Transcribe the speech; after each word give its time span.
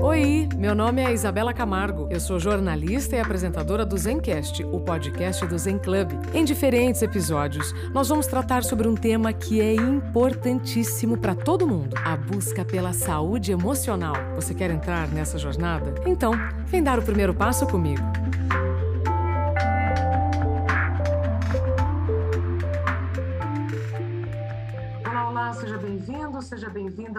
Oi, 0.00 0.48
meu 0.56 0.76
nome 0.76 1.02
é 1.02 1.12
Isabela 1.12 1.52
Camargo. 1.52 2.06
Eu 2.08 2.20
sou 2.20 2.38
jornalista 2.38 3.16
e 3.16 3.20
apresentadora 3.20 3.84
do 3.84 3.98
Zencast, 3.98 4.62
o 4.62 4.78
podcast 4.78 5.44
do 5.44 5.58
Zen 5.58 5.76
Club. 5.78 6.12
Em 6.32 6.44
diferentes 6.44 7.02
episódios, 7.02 7.74
nós 7.92 8.08
vamos 8.08 8.28
tratar 8.28 8.62
sobre 8.62 8.86
um 8.86 8.94
tema 8.94 9.32
que 9.32 9.60
é 9.60 9.74
importantíssimo 9.74 11.18
para 11.18 11.34
todo 11.34 11.66
mundo: 11.66 11.96
a 12.04 12.16
busca 12.16 12.64
pela 12.64 12.92
saúde 12.92 13.50
emocional. 13.50 14.14
Você 14.36 14.54
quer 14.54 14.70
entrar 14.70 15.08
nessa 15.08 15.36
jornada? 15.36 15.92
Então, 16.06 16.32
vem 16.66 16.80
dar 16.80 17.00
o 17.00 17.02
primeiro 17.02 17.34
passo 17.34 17.66
comigo. 17.66 18.27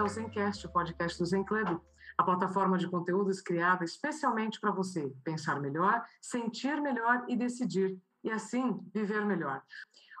bem-vinda 0.00 0.02
ao 0.02 0.08
Zencast, 0.08 0.66
o 0.66 0.70
podcast 0.70 1.18
do 1.18 1.26
Zen 1.26 1.44
Club 1.44 1.80
a 2.16 2.22
plataforma 2.22 2.76
de 2.76 2.88
conteúdos 2.88 3.40
criada 3.40 3.82
especialmente 3.84 4.60
para 4.60 4.70
você 4.70 5.10
pensar 5.24 5.58
melhor, 5.58 6.04
sentir 6.20 6.80
melhor 6.80 7.24
e 7.28 7.36
decidir, 7.36 7.98
e 8.22 8.30
assim 8.30 8.78
viver 8.92 9.24
melhor. 9.24 9.62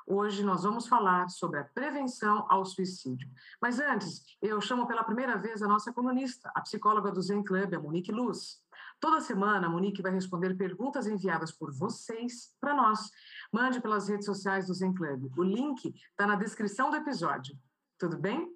Hoje 0.06 0.42
nós 0.42 0.62
vamos 0.62 0.88
falar 0.88 1.28
sobre 1.28 1.60
a 1.60 1.64
prevenção 1.64 2.46
ao 2.48 2.64
suicídio. 2.64 3.28
Mas 3.60 3.78
antes, 3.78 4.24
eu 4.40 4.60
chamo 4.62 4.86
pela 4.86 5.04
primeira 5.04 5.36
vez 5.36 5.62
a 5.62 5.68
nossa 5.68 5.92
colunista, 5.92 6.50
a 6.54 6.62
psicóloga 6.62 7.12
do 7.12 7.20
Zen 7.20 7.44
Club, 7.44 7.74
a 7.74 7.80
Monique 7.80 8.10
Luz. 8.10 8.58
Toda 8.98 9.20
semana, 9.20 9.66
a 9.66 9.70
Monique 9.70 10.02
vai 10.02 10.12
responder 10.12 10.56
perguntas 10.56 11.06
enviadas 11.06 11.52
por 11.52 11.70
vocês 11.70 12.54
para 12.58 12.74
nós. 12.74 13.10
Mande 13.52 13.80
pelas 13.80 14.08
redes 14.08 14.26
sociais 14.26 14.66
do 14.66 14.74
Zen 14.74 14.94
Club. 14.94 15.30
O 15.36 15.42
link 15.42 15.94
está 16.10 16.26
na 16.26 16.36
descrição 16.36 16.90
do 16.90 16.96
episódio. 16.96 17.56
Tudo 18.00 18.16
bem? 18.16 18.50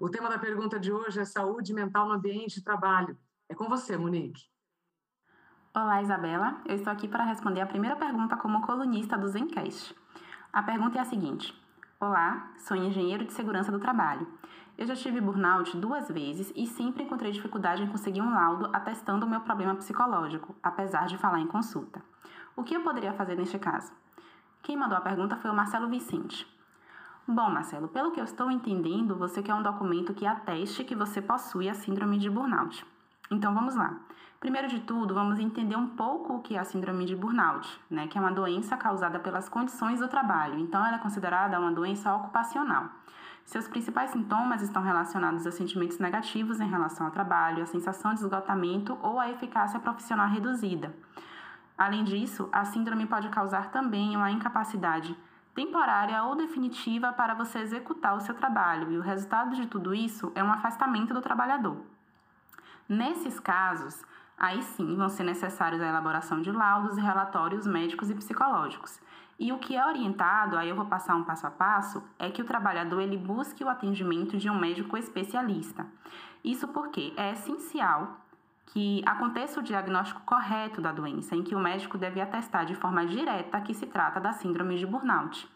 O 0.00 0.10
tema 0.10 0.28
da 0.28 0.40
pergunta 0.40 0.76
de 0.76 0.92
hoje 0.92 1.20
é 1.20 1.24
saúde 1.24 1.72
mental 1.72 2.08
no 2.08 2.14
ambiente 2.14 2.56
de 2.56 2.64
trabalho. 2.64 3.16
É 3.48 3.54
com 3.54 3.68
você, 3.68 3.96
Monique. 3.96 4.42
Olá, 5.72 6.02
Isabela. 6.02 6.60
Eu 6.66 6.74
estou 6.74 6.92
aqui 6.92 7.06
para 7.06 7.22
responder 7.22 7.60
a 7.60 7.66
primeira 7.66 7.94
pergunta 7.94 8.36
como 8.36 8.60
colunista 8.66 9.16
do 9.16 9.28
Zencast. 9.28 9.94
A 10.52 10.64
pergunta 10.64 10.98
é 10.98 11.00
a 11.00 11.04
seguinte: 11.04 11.54
Olá, 12.00 12.52
sou 12.58 12.76
engenheiro 12.76 13.24
de 13.24 13.32
segurança 13.32 13.70
do 13.70 13.78
trabalho. 13.78 14.26
Eu 14.76 14.84
já 14.84 14.96
tive 14.96 15.20
burnout 15.20 15.76
duas 15.76 16.08
vezes 16.08 16.52
e 16.56 16.66
sempre 16.66 17.04
encontrei 17.04 17.30
dificuldade 17.30 17.84
em 17.84 17.88
conseguir 17.88 18.20
um 18.20 18.34
laudo 18.34 18.68
atestando 18.72 19.24
o 19.24 19.30
meu 19.30 19.42
problema 19.42 19.76
psicológico, 19.76 20.56
apesar 20.60 21.06
de 21.06 21.16
falar 21.18 21.38
em 21.38 21.46
consulta. 21.46 22.02
O 22.56 22.64
que 22.64 22.74
eu 22.74 22.82
poderia 22.82 23.12
fazer 23.12 23.36
neste 23.36 23.60
caso? 23.60 23.92
Quem 24.60 24.76
mandou 24.76 24.98
a 24.98 25.02
pergunta 25.02 25.36
foi 25.36 25.52
o 25.52 25.54
Marcelo 25.54 25.88
Vicente. 25.88 26.57
Bom, 27.30 27.50
Marcelo, 27.50 27.88
pelo 27.88 28.10
que 28.10 28.18
eu 28.18 28.24
estou 28.24 28.50
entendendo, 28.50 29.14
você 29.14 29.42
quer 29.42 29.52
um 29.52 29.62
documento 29.62 30.14
que 30.14 30.24
ateste 30.24 30.82
que 30.82 30.94
você 30.94 31.20
possui 31.20 31.68
a 31.68 31.74
síndrome 31.74 32.16
de 32.16 32.30
burnout. 32.30 32.86
Então 33.30 33.52
vamos 33.52 33.74
lá. 33.74 34.00
Primeiro 34.40 34.66
de 34.66 34.80
tudo, 34.80 35.12
vamos 35.12 35.38
entender 35.38 35.76
um 35.76 35.88
pouco 35.88 36.36
o 36.36 36.40
que 36.40 36.56
é 36.56 36.58
a 36.58 36.64
síndrome 36.64 37.04
de 37.04 37.14
burnout, 37.14 37.68
né, 37.90 38.06
que 38.06 38.16
é 38.16 38.20
uma 38.20 38.32
doença 38.32 38.78
causada 38.78 39.18
pelas 39.18 39.46
condições 39.46 40.00
do 40.00 40.08
trabalho. 40.08 40.58
Então 40.58 40.82
ela 40.86 40.96
é 40.96 41.00
considerada 41.00 41.60
uma 41.60 41.70
doença 41.70 42.14
ocupacional. 42.14 42.88
Seus 43.44 43.68
principais 43.68 44.10
sintomas 44.10 44.62
estão 44.62 44.82
relacionados 44.82 45.46
a 45.46 45.52
sentimentos 45.52 45.98
negativos 45.98 46.60
em 46.60 46.70
relação 46.70 47.04
ao 47.04 47.12
trabalho, 47.12 47.62
a 47.62 47.66
sensação 47.66 48.14
de 48.14 48.20
esgotamento 48.20 48.98
ou 49.02 49.20
a 49.20 49.28
eficácia 49.30 49.78
profissional 49.78 50.30
reduzida. 50.30 50.96
Além 51.76 52.04
disso, 52.04 52.48
a 52.50 52.64
síndrome 52.64 53.04
pode 53.04 53.28
causar 53.28 53.70
também 53.70 54.16
uma 54.16 54.30
incapacidade 54.30 55.14
temporária 55.58 56.22
ou 56.22 56.36
definitiva 56.36 57.12
para 57.12 57.34
você 57.34 57.58
executar 57.58 58.16
o 58.16 58.20
seu 58.20 58.32
trabalho, 58.32 58.92
e 58.92 58.96
o 58.96 59.02
resultado 59.02 59.56
de 59.56 59.66
tudo 59.66 59.92
isso 59.92 60.30
é 60.36 60.44
um 60.44 60.52
afastamento 60.52 61.12
do 61.12 61.20
trabalhador. 61.20 61.78
Nesses 62.88 63.40
casos, 63.40 64.00
aí 64.38 64.62
sim 64.62 64.94
vão 64.94 65.08
ser 65.08 65.24
necessários 65.24 65.82
a 65.82 65.88
elaboração 65.88 66.40
de 66.40 66.52
laudos 66.52 66.96
e 66.96 67.00
relatórios 67.00 67.66
médicos 67.66 68.08
e 68.08 68.14
psicológicos. 68.14 69.00
E 69.36 69.52
o 69.52 69.58
que 69.58 69.74
é 69.74 69.84
orientado, 69.84 70.56
aí 70.56 70.68
eu 70.68 70.76
vou 70.76 70.86
passar 70.86 71.16
um 71.16 71.24
passo 71.24 71.48
a 71.48 71.50
passo, 71.50 72.04
é 72.20 72.30
que 72.30 72.40
o 72.40 72.46
trabalhador 72.46 73.00
ele 73.00 73.16
busque 73.16 73.64
o 73.64 73.68
atendimento 73.68 74.38
de 74.38 74.48
um 74.48 74.56
médico 74.56 74.96
especialista. 74.96 75.84
Isso 76.44 76.68
porque 76.68 77.12
é 77.16 77.32
essencial 77.32 78.16
que 78.68 79.02
aconteça 79.06 79.60
o 79.60 79.62
diagnóstico 79.62 80.20
correto 80.26 80.80
da 80.80 80.92
doença, 80.92 81.34
em 81.34 81.42
que 81.42 81.54
o 81.54 81.58
médico 81.58 81.96
deve 81.96 82.20
atestar 82.20 82.66
de 82.66 82.74
forma 82.74 83.06
direta 83.06 83.60
que 83.60 83.72
se 83.72 83.86
trata 83.86 84.20
da 84.20 84.32
síndrome 84.32 84.76
de 84.76 84.86
burnout. 84.86 85.48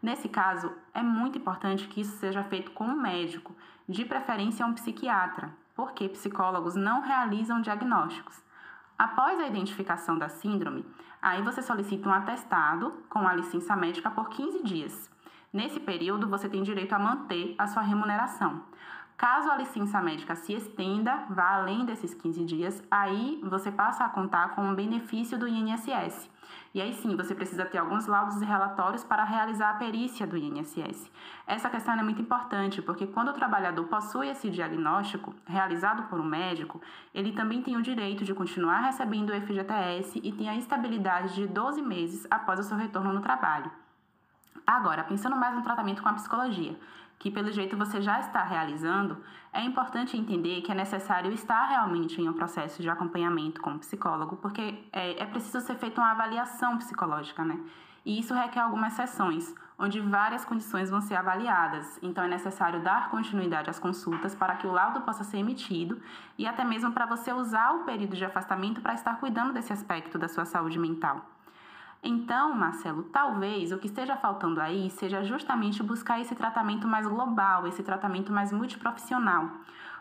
Nesse 0.00 0.28
caso, 0.28 0.72
é 0.94 1.02
muito 1.02 1.36
importante 1.36 1.88
que 1.88 2.00
isso 2.00 2.16
seja 2.18 2.44
feito 2.44 2.70
com 2.70 2.84
um 2.84 3.00
médico, 3.00 3.54
de 3.88 4.04
preferência 4.04 4.64
um 4.64 4.72
psiquiatra, 4.72 5.52
porque 5.74 6.08
psicólogos 6.08 6.76
não 6.76 7.00
realizam 7.00 7.60
diagnósticos. 7.60 8.40
Após 8.96 9.40
a 9.40 9.48
identificação 9.48 10.16
da 10.16 10.28
síndrome, 10.28 10.86
aí 11.20 11.42
você 11.42 11.60
solicita 11.60 12.08
um 12.08 12.12
atestado 12.12 13.02
com 13.08 13.26
a 13.26 13.34
licença 13.34 13.74
médica 13.74 14.10
por 14.10 14.28
15 14.28 14.62
dias. 14.62 15.10
Nesse 15.52 15.80
período, 15.80 16.28
você 16.28 16.48
tem 16.48 16.62
direito 16.62 16.92
a 16.92 16.98
manter 16.98 17.56
a 17.58 17.66
sua 17.66 17.82
remuneração. 17.82 18.62
Caso 19.20 19.50
a 19.50 19.56
licença 19.58 20.00
médica 20.00 20.34
se 20.34 20.54
estenda, 20.54 21.26
vá 21.28 21.56
além 21.56 21.84
desses 21.84 22.14
15 22.14 22.42
dias, 22.46 22.82
aí 22.90 23.38
você 23.44 23.70
passa 23.70 24.02
a 24.02 24.08
contar 24.08 24.54
com 24.54 24.62
um 24.62 24.74
benefício 24.74 25.38
do 25.38 25.46
INSS. 25.46 26.30
E 26.72 26.80
aí 26.80 26.94
sim, 26.94 27.14
você 27.14 27.34
precisa 27.34 27.66
ter 27.66 27.76
alguns 27.76 28.06
laudos 28.06 28.40
e 28.40 28.46
relatórios 28.46 29.04
para 29.04 29.22
realizar 29.22 29.72
a 29.72 29.74
perícia 29.74 30.26
do 30.26 30.38
INSS. 30.38 31.12
Essa 31.46 31.68
questão 31.68 31.92
é 31.92 32.02
muito 32.02 32.22
importante, 32.22 32.80
porque 32.80 33.06
quando 33.06 33.28
o 33.28 33.34
trabalhador 33.34 33.84
possui 33.88 34.28
esse 34.30 34.48
diagnóstico 34.48 35.34
realizado 35.44 36.04
por 36.04 36.18
um 36.18 36.24
médico, 36.24 36.80
ele 37.12 37.32
também 37.32 37.60
tem 37.60 37.76
o 37.76 37.82
direito 37.82 38.24
de 38.24 38.32
continuar 38.32 38.80
recebendo 38.86 39.34
o 39.34 39.38
FGTS 39.38 40.18
e 40.24 40.32
tem 40.32 40.48
a 40.48 40.56
estabilidade 40.56 41.34
de 41.34 41.46
12 41.46 41.82
meses 41.82 42.26
após 42.30 42.58
o 42.58 42.62
seu 42.62 42.78
retorno 42.78 43.12
no 43.12 43.20
trabalho. 43.20 43.70
Agora, 44.66 45.04
pensando 45.04 45.36
mais 45.36 45.54
no 45.54 45.62
tratamento 45.62 46.02
com 46.02 46.08
a 46.08 46.14
psicologia 46.14 46.76
que 47.20 47.30
pelo 47.30 47.52
jeito 47.52 47.76
você 47.76 48.00
já 48.00 48.18
está 48.18 48.42
realizando, 48.42 49.18
é 49.52 49.62
importante 49.62 50.16
entender 50.16 50.62
que 50.62 50.72
é 50.72 50.74
necessário 50.74 51.30
estar 51.30 51.66
realmente 51.66 52.18
em 52.18 52.26
um 52.26 52.32
processo 52.32 52.80
de 52.80 52.88
acompanhamento 52.88 53.60
com 53.60 53.74
o 53.74 53.78
psicólogo, 53.78 54.36
porque 54.36 54.82
é, 54.90 55.22
é 55.22 55.26
preciso 55.26 55.60
ser 55.60 55.74
feita 55.76 56.00
uma 56.00 56.12
avaliação 56.12 56.78
psicológica, 56.78 57.44
né? 57.44 57.60
E 58.06 58.18
isso 58.18 58.32
requer 58.32 58.60
algumas 58.60 58.94
sessões, 58.94 59.54
onde 59.78 60.00
várias 60.00 60.46
condições 60.46 60.88
vão 60.88 61.02
ser 61.02 61.14
avaliadas. 61.14 61.98
Então, 62.00 62.24
é 62.24 62.28
necessário 62.28 62.80
dar 62.80 63.10
continuidade 63.10 63.68
às 63.68 63.78
consultas 63.78 64.34
para 64.34 64.56
que 64.56 64.66
o 64.66 64.72
laudo 64.72 65.02
possa 65.02 65.22
ser 65.22 65.36
emitido 65.36 66.00
e 66.38 66.46
até 66.46 66.64
mesmo 66.64 66.90
para 66.92 67.04
você 67.04 67.30
usar 67.34 67.72
o 67.72 67.84
período 67.84 68.16
de 68.16 68.24
afastamento 68.24 68.80
para 68.80 68.94
estar 68.94 69.20
cuidando 69.20 69.52
desse 69.52 69.74
aspecto 69.74 70.18
da 70.18 70.26
sua 70.26 70.46
saúde 70.46 70.78
mental. 70.78 71.22
Então, 72.02 72.54
Marcelo, 72.54 73.02
talvez 73.04 73.72
o 73.72 73.78
que 73.78 73.86
esteja 73.86 74.16
faltando 74.16 74.60
aí 74.60 74.88
seja 74.90 75.22
justamente 75.22 75.82
buscar 75.82 76.18
esse 76.18 76.34
tratamento 76.34 76.88
mais 76.88 77.06
global, 77.06 77.66
esse 77.66 77.82
tratamento 77.82 78.32
mais 78.32 78.50
multiprofissional. 78.52 79.50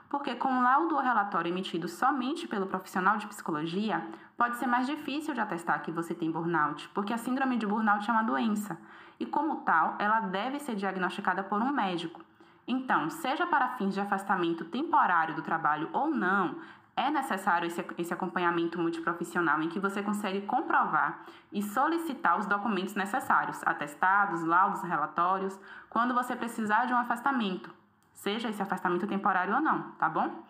Porque 0.10 0.34
com 0.34 0.48
o 0.48 0.64
laudo 0.64 0.96
ou 0.96 1.02
relatório 1.02 1.52
emitido 1.52 1.88
somente 1.90 2.48
pelo 2.48 2.68
profissional 2.68 3.18
de 3.18 3.28
psicologia, 3.28 4.08
pode 4.38 4.56
ser 4.56 4.66
mais 4.66 4.88
difícil 4.88 5.34
de 5.34 5.42
atestar 5.42 5.82
que 5.82 5.92
você 5.92 6.16
tem 6.16 6.32
burnout, 6.32 6.88
porque 6.94 7.14
a 7.14 7.18
síndrome 7.18 7.58
de 7.58 7.68
burnout 7.68 8.10
é 8.10 8.14
uma 8.14 8.24
doença. 8.24 8.80
E 9.20 9.26
como 9.26 9.58
tal, 9.58 9.96
ela 10.00 10.22
deve 10.22 10.60
ser 10.60 10.76
diagnosticada 10.76 11.44
por 11.44 11.62
um 11.62 11.72
médico. 11.72 12.22
Então, 12.66 13.10
seja 13.10 13.46
para 13.46 13.76
fins 13.78 13.94
de 13.94 14.00
afastamento 14.00 14.64
temporário 14.64 15.36
do 15.36 15.42
trabalho 15.42 15.90
ou 15.92 16.08
não, 16.08 16.56
é 17.00 17.10
necessário 17.10 17.66
esse, 17.66 17.84
esse 17.98 18.14
acompanhamento 18.14 18.78
multiprofissional 18.78 19.62
em 19.62 19.70
que 19.70 19.80
você 19.80 20.04
consegue 20.04 20.42
comprovar 20.42 21.22
e 21.52 21.64
solicitar 21.64 22.38
os 22.38 22.46
documentos 22.46 22.94
necessários, 22.94 23.62
atestados, 23.66 24.44
laudos, 24.44 24.82
relatórios, 24.82 25.58
quando 25.90 26.14
você 26.14 26.36
precisar 26.36 26.86
de 26.86 26.94
um 26.94 26.98
afastamento, 26.98 27.70
seja 28.14 28.50
esse 28.50 28.62
afastamento 28.62 29.08
temporário 29.08 29.56
ou 29.56 29.62
não, 29.62 29.92
tá 29.92 30.10
bom? 30.10 30.44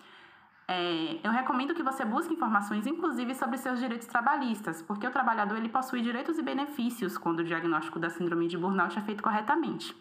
É, 0.67 1.19
eu 1.23 1.31
recomendo 1.31 1.75
que 1.75 1.83
você 1.83 2.03
busque 2.03 2.33
informações, 2.33 2.87
inclusive, 2.87 3.35
sobre 3.35 3.57
seus 3.57 3.79
direitos 3.79 4.07
trabalhistas, 4.07 4.81
porque 4.81 5.05
o 5.05 5.11
trabalhador 5.11 5.55
ele 5.55 5.69
possui 5.69 6.01
direitos 6.01 6.39
e 6.39 6.41
benefícios 6.41 7.17
quando 7.17 7.39
o 7.39 7.43
diagnóstico 7.43 7.99
da 7.99 8.09
síndrome 8.09 8.47
de 8.47 8.57
burnout 8.57 8.97
é 8.97 9.01
feito 9.01 9.21
corretamente. 9.21 9.95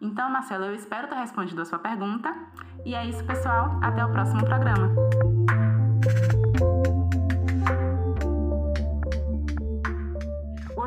Então, 0.00 0.30
Marcelo, 0.30 0.64
eu 0.64 0.74
espero 0.74 1.08
ter 1.08 1.16
respondido 1.16 1.60
a 1.60 1.64
sua 1.66 1.78
pergunta. 1.78 2.34
E 2.86 2.94
é 2.94 3.04
isso, 3.04 3.22
pessoal. 3.26 3.78
Até 3.82 4.02
o 4.02 4.10
próximo 4.10 4.42
programa. 4.42 4.88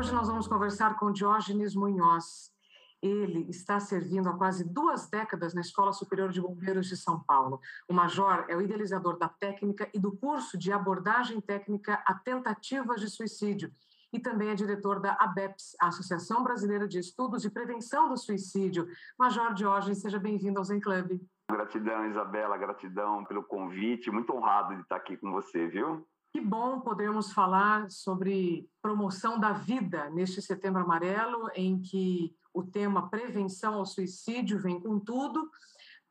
Hoje 0.04 0.12
nós 0.12 0.28
vamos 0.28 0.46
conversar 0.46 0.98
com 0.98 1.10
Diógenes 1.10 1.74
Munhoz. 1.74 2.52
Ele 3.00 3.48
está 3.48 3.80
servindo 3.80 4.28
há 4.28 4.36
quase 4.36 4.62
duas 4.62 5.08
décadas 5.08 5.54
na 5.54 5.62
Escola 5.62 5.94
Superior 5.94 6.28
de 6.30 6.42
Bombeiros 6.42 6.88
de 6.88 6.94
São 6.94 7.20
Paulo. 7.20 7.58
O 7.88 7.94
major 7.94 8.44
é 8.50 8.54
o 8.54 8.60
idealizador 8.60 9.16
da 9.16 9.30
técnica 9.30 9.88
e 9.94 9.98
do 9.98 10.14
curso 10.14 10.58
de 10.58 10.70
abordagem 10.70 11.40
técnica 11.40 12.02
a 12.04 12.12
tentativas 12.12 13.00
de 13.00 13.08
suicídio 13.08 13.72
e 14.12 14.20
também 14.20 14.50
é 14.50 14.54
diretor 14.54 15.00
da 15.00 15.16
ABEPS, 15.18 15.74
a 15.80 15.88
Associação 15.88 16.44
Brasileira 16.44 16.86
de 16.86 16.98
Estudos 16.98 17.40
de 17.40 17.48
Prevenção 17.48 18.06
do 18.06 18.18
Suicídio. 18.18 18.86
Major 19.18 19.54
Diógenes, 19.54 20.02
seja 20.02 20.18
bem-vindo 20.18 20.58
ao 20.58 20.66
Zen 20.66 20.80
Club. 20.80 21.18
Gratidão, 21.50 22.04
Isabela, 22.10 22.58
gratidão 22.58 23.24
pelo 23.24 23.42
convite. 23.42 24.10
Muito 24.10 24.34
honrado 24.34 24.74
de 24.74 24.82
estar 24.82 24.96
aqui 24.96 25.16
com 25.16 25.32
você, 25.32 25.66
viu? 25.66 26.06
Que 26.34 26.40
bom 26.40 26.80
podermos 26.80 27.32
falar 27.32 27.88
sobre 27.88 28.68
promoção 28.82 29.38
da 29.38 29.52
vida 29.52 30.10
neste 30.10 30.42
Setembro 30.42 30.82
Amarelo, 30.82 31.48
em 31.54 31.80
que 31.80 32.34
o 32.52 32.60
tema 32.60 33.08
prevenção 33.08 33.74
ao 33.74 33.86
suicídio 33.86 34.58
vem 34.58 34.80
com 34.80 34.98
tudo, 34.98 35.48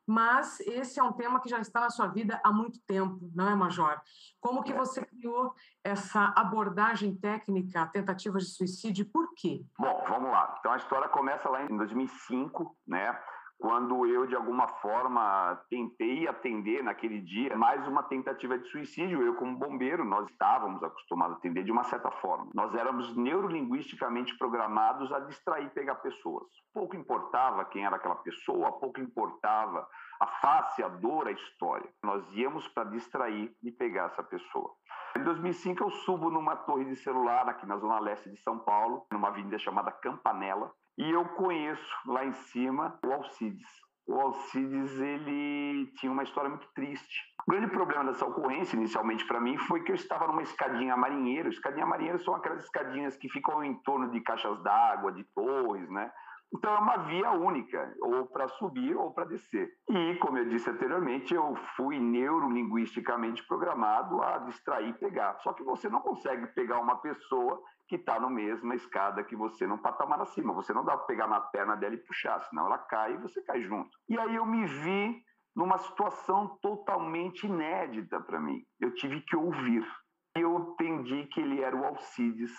mas 0.06 0.60
esse 0.60 0.98
é 0.98 1.02
um 1.02 1.12
tema 1.12 1.40
que 1.40 1.48
já 1.50 1.58
está 1.60 1.78
na 1.78 1.90
sua 1.90 2.06
vida 2.06 2.40
há 2.42 2.50
muito 2.50 2.80
tempo, 2.86 3.30
não 3.34 3.50
é, 3.50 3.54
Major? 3.54 4.00
Como 4.40 4.62
que 4.62 4.72
é. 4.72 4.74
você 4.74 5.04
criou 5.04 5.54
essa 5.84 6.32
abordagem 6.34 7.14
técnica 7.14 7.82
a 7.82 7.86
tentativas 7.86 8.44
de 8.44 8.54
suicídio? 8.54 9.04
Por 9.04 9.34
quê? 9.34 9.62
Bom, 9.78 10.04
vamos 10.08 10.30
lá. 10.30 10.56
Então 10.58 10.72
a 10.72 10.78
história 10.78 11.06
começa 11.06 11.50
lá 11.50 11.66
em 11.66 11.76
2005, 11.76 12.74
né? 12.86 13.14
Quando 13.58 14.06
eu, 14.06 14.26
de 14.26 14.34
alguma 14.34 14.66
forma, 14.66 15.58
tentei 15.70 16.28
atender 16.28 16.82
naquele 16.82 17.20
dia 17.20 17.56
mais 17.56 17.86
uma 17.86 18.02
tentativa 18.02 18.58
de 18.58 18.68
suicídio. 18.68 19.22
Eu, 19.22 19.34
como 19.36 19.56
bombeiro, 19.56 20.04
nós 20.04 20.28
estávamos 20.30 20.82
acostumados 20.82 21.36
a 21.36 21.38
atender 21.38 21.64
de 21.64 21.72
uma 21.72 21.84
certa 21.84 22.10
forma. 22.10 22.50
Nós 22.54 22.74
éramos 22.74 23.16
neurolinguisticamente 23.16 24.36
programados 24.36 25.12
a 25.12 25.20
distrair 25.20 25.66
e 25.66 25.70
pegar 25.70 25.96
pessoas. 25.96 26.46
Pouco 26.72 26.96
importava 26.96 27.64
quem 27.64 27.86
era 27.86 27.96
aquela 27.96 28.16
pessoa, 28.16 28.72
pouco 28.72 29.00
importava 29.00 29.86
a 30.20 30.26
face, 30.26 30.82
a 30.82 30.88
dor, 30.88 31.28
a 31.28 31.32
história. 31.32 31.88
Nós 32.02 32.24
íamos 32.32 32.66
para 32.68 32.84
distrair 32.84 33.54
e 33.62 33.70
pegar 33.70 34.06
essa 34.06 34.22
pessoa. 34.22 34.70
Em 35.16 35.22
2005, 35.22 35.82
eu 35.82 35.90
subo 35.90 36.30
numa 36.30 36.56
torre 36.56 36.84
de 36.84 36.96
celular 36.96 37.48
aqui 37.48 37.66
na 37.66 37.76
zona 37.76 38.00
leste 38.00 38.28
de 38.30 38.36
São 38.42 38.58
Paulo, 38.58 39.06
numa 39.12 39.28
avenida 39.28 39.58
chamada 39.58 39.92
Campanella, 39.92 40.72
e 40.96 41.10
eu 41.10 41.24
conheço 41.24 41.94
lá 42.06 42.24
em 42.24 42.32
cima 42.32 42.98
o 43.04 43.12
Alcides. 43.12 43.66
O 44.06 44.20
Alcides 44.20 45.00
ele 45.00 45.86
tinha 45.96 46.12
uma 46.12 46.22
história 46.22 46.50
muito 46.50 46.68
triste. 46.74 47.20
O 47.46 47.50
grande 47.50 47.68
problema 47.68 48.04
dessa 48.04 48.26
ocorrência, 48.26 48.76
inicialmente 48.76 49.26
para 49.26 49.40
mim, 49.40 49.56
foi 49.56 49.82
que 49.82 49.92
eu 49.92 49.96
estava 49.96 50.26
numa 50.26 50.42
escadinha 50.42 50.96
marinheira. 50.96 51.48
Escadinha 51.48 51.86
marinheira 51.86 52.18
são 52.18 52.34
aquelas 52.34 52.64
escadinhas 52.64 53.16
que 53.16 53.28
ficam 53.30 53.64
em 53.64 53.74
torno 53.82 54.10
de 54.10 54.20
caixas 54.20 54.62
d'água, 54.62 55.10
de 55.12 55.24
torres, 55.34 55.88
né? 55.90 56.10
Então 56.54 56.72
é 56.72 56.78
uma 56.78 56.98
via 56.98 57.32
única, 57.32 57.92
ou 58.00 58.26
para 58.26 58.46
subir 58.46 58.94
ou 58.94 59.12
para 59.12 59.24
descer. 59.24 59.70
E, 59.88 60.14
como 60.16 60.38
eu 60.38 60.48
disse 60.48 60.70
anteriormente, 60.70 61.34
eu 61.34 61.56
fui 61.76 61.98
neurolinguisticamente 61.98 63.44
programado 63.48 64.22
a 64.22 64.38
distrair 64.38 64.90
e 64.90 64.92
pegar. 64.92 65.36
Só 65.40 65.52
que 65.52 65.64
você 65.64 65.88
não 65.88 66.00
consegue 66.00 66.46
pegar 66.48 66.78
uma 66.78 66.96
pessoa 66.96 67.60
que 67.94 68.00
está 68.00 68.18
na 68.18 68.28
mesma 68.28 68.74
escada 68.74 69.22
que 69.22 69.36
você, 69.36 69.66
num 69.66 69.78
patamar 69.78 70.20
acima. 70.20 70.52
Você 70.52 70.72
não 70.72 70.84
dá 70.84 70.96
para 70.96 71.06
pegar 71.06 71.28
na 71.28 71.40
perna 71.40 71.76
dela 71.76 71.94
e 71.94 71.98
puxar, 71.98 72.40
senão 72.42 72.66
ela 72.66 72.78
cai 72.78 73.14
e 73.14 73.18
você 73.18 73.40
cai 73.42 73.62
junto. 73.62 73.90
E 74.08 74.18
aí 74.18 74.34
eu 74.34 74.44
me 74.44 74.66
vi 74.66 75.22
numa 75.54 75.78
situação 75.78 76.58
totalmente 76.60 77.46
inédita 77.46 78.20
para 78.20 78.40
mim. 78.40 78.64
Eu 78.80 78.92
tive 78.94 79.20
que 79.20 79.36
ouvir. 79.36 79.86
Eu 80.34 80.72
entendi 80.72 81.26
que 81.26 81.40
ele 81.40 81.62
era 81.62 81.76
o 81.76 81.84
Alcides, 81.84 82.52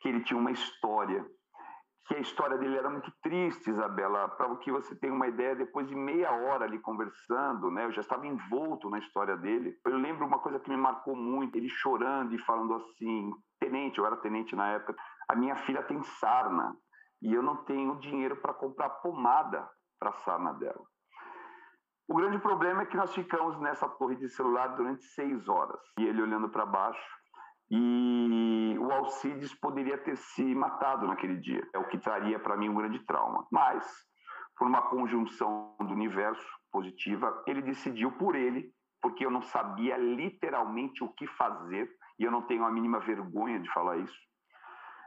que 0.00 0.08
ele 0.08 0.24
tinha 0.24 0.40
uma 0.40 0.50
história, 0.50 1.22
que 2.06 2.14
a 2.14 2.20
história 2.20 2.56
dele 2.56 2.76
era 2.76 2.88
muito 2.88 3.12
triste, 3.22 3.68
Isabela. 3.68 4.28
Para 4.28 4.54
que 4.56 4.72
você 4.72 4.94
tenha 4.96 5.12
uma 5.12 5.28
ideia, 5.28 5.56
depois 5.56 5.86
de 5.88 5.94
meia 5.94 6.30
hora 6.32 6.64
ali 6.64 6.78
conversando, 6.78 7.70
né, 7.70 7.84
eu 7.84 7.92
já 7.92 8.00
estava 8.00 8.26
envolto 8.26 8.88
na 8.88 8.98
história 8.98 9.36
dele. 9.36 9.76
Eu 9.84 9.96
lembro 9.98 10.26
uma 10.26 10.38
coisa 10.38 10.58
que 10.58 10.70
me 10.70 10.76
marcou 10.76 11.14
muito, 11.14 11.56
ele 11.56 11.68
chorando 11.68 12.34
e 12.34 12.38
falando 12.38 12.74
assim: 12.74 13.30
tenente, 13.64 13.98
eu 13.98 14.06
era 14.06 14.16
tenente 14.16 14.54
na 14.54 14.68
época, 14.68 14.94
a 15.28 15.34
minha 15.34 15.56
filha 15.56 15.82
tem 15.82 16.02
sarna 16.02 16.76
e 17.22 17.32
eu 17.32 17.42
não 17.42 17.64
tenho 17.64 17.98
dinheiro 17.98 18.36
para 18.36 18.52
comprar 18.52 18.90
pomada 18.90 19.68
para 19.98 20.10
a 20.10 20.18
sarna 20.24 20.52
dela. 20.54 20.84
O 22.06 22.14
grande 22.14 22.38
problema 22.38 22.82
é 22.82 22.86
que 22.86 22.96
nós 22.96 23.14
ficamos 23.14 23.58
nessa 23.60 23.88
torre 23.88 24.16
de 24.16 24.28
celular 24.28 24.76
durante 24.76 25.04
seis 25.04 25.48
horas 25.48 25.80
e 25.98 26.04
ele 26.04 26.20
olhando 26.20 26.50
para 26.50 26.66
baixo 26.66 27.24
e 27.70 28.76
o 28.78 28.92
Alcides 28.92 29.54
poderia 29.54 29.96
ter 29.96 30.16
se 30.16 30.54
matado 30.54 31.06
naquele 31.06 31.36
dia, 31.38 31.66
é 31.72 31.78
o 31.78 31.88
que 31.88 31.98
traria 31.98 32.38
para 32.38 32.56
mim 32.58 32.68
um 32.68 32.74
grande 32.74 32.98
trauma. 33.06 33.46
Mas, 33.50 33.84
por 34.56 34.68
uma 34.68 34.82
conjunção 34.82 35.74
do 35.80 35.94
universo 35.94 36.46
positiva, 36.70 37.42
ele 37.46 37.62
decidiu 37.62 38.12
por 38.12 38.34
ele, 38.34 38.70
porque 39.00 39.24
eu 39.24 39.30
não 39.30 39.40
sabia 39.40 39.96
literalmente 39.96 41.02
o 41.02 41.08
que 41.14 41.26
fazer, 41.26 41.88
e 42.18 42.24
eu 42.24 42.30
não 42.30 42.42
tenho 42.42 42.64
a 42.64 42.70
mínima 42.70 43.00
vergonha 43.00 43.60
de 43.60 43.72
falar 43.72 43.96
isso. 43.98 44.18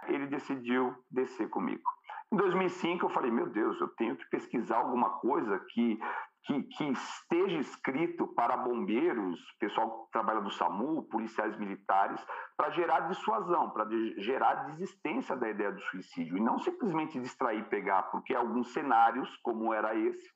Ele 0.07 0.27
decidiu 0.27 0.95
descer 1.09 1.49
comigo. 1.49 1.83
Em 2.31 2.37
2005, 2.37 3.05
eu 3.05 3.09
falei: 3.09 3.31
meu 3.31 3.47
Deus, 3.47 3.79
eu 3.79 3.87
tenho 3.89 4.15
que 4.15 4.29
pesquisar 4.29 4.77
alguma 4.77 5.09
coisa 5.19 5.59
que 5.69 5.99
que, 6.47 6.63
que, 6.63 6.85
esteja 6.85 7.59
escrito 7.59 8.25
para 8.27 8.55
bombeiros, 8.55 9.37
pessoal 9.59 10.05
que 10.05 10.11
trabalha 10.13 10.39
no 10.39 10.49
SAMU, 10.49 11.03
policiais 11.09 11.57
militares, 11.57 12.25
para 12.55 12.69
gerar 12.69 13.01
dissuasão, 13.01 13.69
para 13.69 13.83
de, 13.83 14.21
gerar 14.21 14.55
desistência 14.67 15.35
da 15.35 15.49
ideia 15.49 15.73
do 15.73 15.81
suicídio, 15.81 16.37
e 16.37 16.41
não 16.41 16.57
simplesmente 16.57 17.19
distrair 17.19 17.59
e 17.59 17.69
pegar, 17.69 18.03
porque 18.03 18.33
alguns 18.33 18.71
cenários, 18.71 19.29
como 19.43 19.73
era 19.73 19.93
esse, 19.93 20.31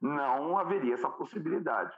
não 0.00 0.56
haveria 0.56 0.94
essa 0.94 1.10
possibilidade. 1.10 1.92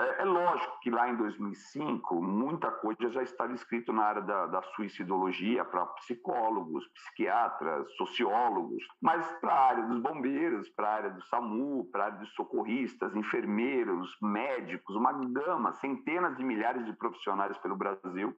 É, 0.00 0.22
é, 0.22 0.24
lógico 0.24 0.80
que 0.80 0.90
lá 0.90 1.10
em 1.10 1.16
2005, 1.16 2.22
muita 2.22 2.70
coisa 2.70 3.10
já 3.10 3.22
estava 3.22 3.52
escrito 3.52 3.92
na 3.92 4.02
área 4.02 4.22
da, 4.22 4.46
da 4.46 4.62
suicidologia 4.74 5.62
para 5.62 5.84
psicólogos, 5.84 6.88
psiquiatras, 6.88 7.86
sociólogos, 7.96 8.82
mas 9.02 9.30
para 9.40 9.52
a 9.52 9.68
área 9.68 9.82
dos 9.84 10.00
bombeiros, 10.00 10.70
para 10.70 10.88
a 10.88 10.94
área 10.94 11.10
do 11.10 11.22
SAMU, 11.26 11.84
para 11.92 12.04
a 12.04 12.06
área 12.06 12.18
dos 12.18 12.32
socorristas, 12.32 13.14
enfermeiros, 13.14 14.16
médicos, 14.22 14.96
uma 14.96 15.12
gama, 15.12 15.74
centenas 15.74 16.34
de 16.34 16.44
milhares 16.44 16.86
de 16.86 16.94
profissionais 16.94 17.58
pelo 17.58 17.76
Brasil, 17.76 18.34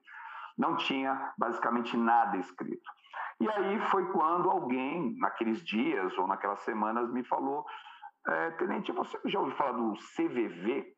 não 0.58 0.76
tinha 0.76 1.32
basicamente 1.38 1.96
nada 1.96 2.38
escrito. 2.38 2.90
E 3.40 3.48
aí 3.48 3.78
foi 3.90 4.04
quando 4.10 4.50
alguém, 4.50 5.14
naqueles 5.16 5.62
dias 5.64 6.16
ou 6.18 6.26
naquelas 6.26 6.60
semanas, 6.62 7.08
me 7.12 7.22
falou: 7.22 7.64
é, 8.26 8.50
Tenente, 8.52 8.90
você 8.90 9.16
já 9.26 9.38
ouviu 9.38 9.56
falar 9.56 9.72
do 9.72 9.94
CVV? 10.16 10.92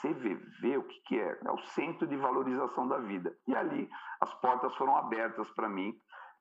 CVV, 0.00 0.78
o 0.78 0.84
que, 0.84 1.00
que 1.06 1.20
é? 1.20 1.38
É 1.44 1.50
o 1.50 1.58
Centro 1.58 2.06
de 2.06 2.16
Valorização 2.16 2.86
da 2.88 2.98
Vida. 2.98 3.36
E 3.46 3.54
ali 3.54 3.88
as 4.20 4.32
portas 4.40 4.74
foram 4.76 4.96
abertas 4.96 5.48
para 5.50 5.68
mim. 5.68 5.94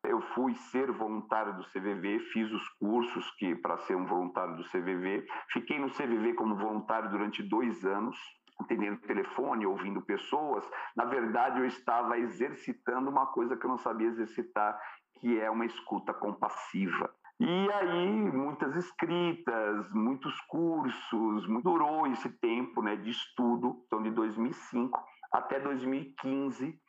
Eu 0.04 0.22
fui 0.22 0.54
ser 0.54 0.92
voluntário 0.92 1.56
do 1.56 1.64
CVV, 1.66 2.20
fiz 2.32 2.52
os 2.52 2.70
cursos 2.80 3.30
que 3.38 3.56
para 3.56 3.78
ser 3.80 3.96
um 3.96 4.06
voluntário 4.06 4.56
do 4.56 4.64
CVV. 4.66 5.26
Fiquei 5.52 5.80
no 5.80 5.90
CVV 5.90 6.36
como 6.36 6.56
voluntário 6.56 7.10
durante 7.10 7.42
dois 7.42 7.84
anos, 7.86 8.16
atendendo 8.60 9.02
telefone, 9.02 9.66
ouvindo 9.66 10.02
pessoas. 10.02 10.64
Na 10.96 11.06
verdade, 11.06 11.60
eu 11.60 11.66
estava 11.66 12.20
exercitando 12.20 13.10
uma 13.10 13.28
coisa 13.28 13.58
que 13.58 13.66
eu 13.66 13.70
não 13.70 13.78
sabia 13.80 14.08
exercitar, 14.08 14.80
que 15.20 15.40
é 15.40 15.50
uma 15.50 15.66
escuta 15.66 16.14
compassiva. 16.14 17.12
E 17.38 17.72
aí, 17.74 18.32
muitas 18.32 18.74
escritas, 18.78 19.92
muitos 19.92 20.40
cursos, 20.42 21.46
durou 21.62 22.08
esse 22.08 22.30
tempo 22.40 22.82
né, 22.82 22.96
de 22.96 23.12
estudo, 23.12 23.84
então 23.86 24.02
de 24.02 24.10
2005 24.12 24.98
até 25.34 25.60
2015, 25.60 26.80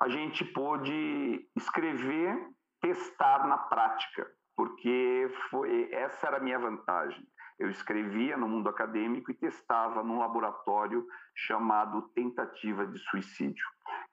a 0.00 0.08
gente 0.08 0.44
pôde 0.44 1.44
escrever, 1.56 2.38
testar 2.80 3.48
na 3.48 3.58
prática, 3.58 4.30
porque 4.56 5.28
foi 5.50 5.92
essa 5.92 6.28
era 6.28 6.36
a 6.36 6.40
minha 6.40 6.58
vantagem. 6.58 7.26
Eu 7.58 7.68
escrevia 7.68 8.36
no 8.36 8.48
mundo 8.48 8.68
acadêmico 8.68 9.32
e 9.32 9.34
testava 9.34 10.04
num 10.04 10.18
laboratório 10.18 11.04
chamado 11.34 12.02
Tentativa 12.14 12.86
de 12.86 12.98
Suicídio 12.98 13.66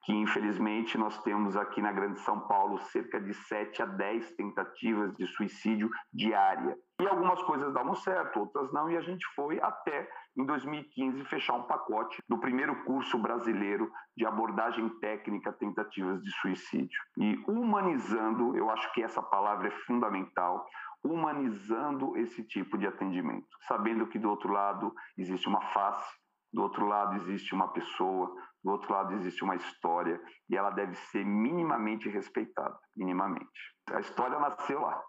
que 0.04 0.12
infelizmente 0.12 0.96
nós 0.96 1.20
temos 1.22 1.56
aqui 1.56 1.82
na 1.82 1.92
Grande 1.92 2.20
São 2.20 2.40
Paulo 2.40 2.78
cerca 2.78 3.20
de 3.20 3.34
7 3.34 3.82
a 3.82 3.86
10 3.86 4.32
tentativas 4.32 5.14
de 5.16 5.26
suicídio 5.26 5.90
diária. 6.12 6.76
E 7.00 7.06
algumas 7.06 7.42
coisas 7.42 7.72
davam 7.72 7.94
certo, 7.94 8.40
outras 8.40 8.72
não, 8.72 8.90
e 8.90 8.96
a 8.96 9.00
gente 9.00 9.24
foi 9.34 9.60
até 9.60 10.08
em 10.36 10.44
2015 10.44 11.24
fechar 11.24 11.54
um 11.54 11.62
pacote 11.62 12.20
do 12.28 12.38
primeiro 12.38 12.84
curso 12.84 13.18
brasileiro 13.18 13.90
de 14.16 14.26
abordagem 14.26 14.88
técnica 15.00 15.52
tentativas 15.52 16.22
de 16.22 16.30
suicídio. 16.40 17.00
E 17.18 17.36
humanizando, 17.46 18.56
eu 18.56 18.70
acho 18.70 18.92
que 18.92 19.02
essa 19.02 19.22
palavra 19.22 19.68
é 19.68 19.72
fundamental, 19.86 20.66
humanizando 21.04 22.16
esse 22.16 22.42
tipo 22.42 22.76
de 22.76 22.86
atendimento, 22.86 23.46
sabendo 23.66 24.06
que 24.06 24.18
do 24.18 24.28
outro 24.28 24.52
lado 24.52 24.92
existe 25.16 25.48
uma 25.48 25.60
face, 25.60 26.16
do 26.52 26.62
outro 26.62 26.86
lado 26.86 27.16
existe 27.16 27.54
uma 27.54 27.68
pessoa, 27.68 28.34
do 28.62 28.72
outro 28.72 28.92
lado 28.92 29.14
existe 29.14 29.44
uma 29.44 29.56
história 29.56 30.20
e 30.48 30.56
ela 30.56 30.70
deve 30.70 30.94
ser 30.94 31.24
minimamente 31.24 32.08
respeitada, 32.08 32.78
minimamente. 32.96 33.74
A 33.90 34.00
história 34.00 34.38
nasceu 34.38 34.80
lá. 34.80 35.02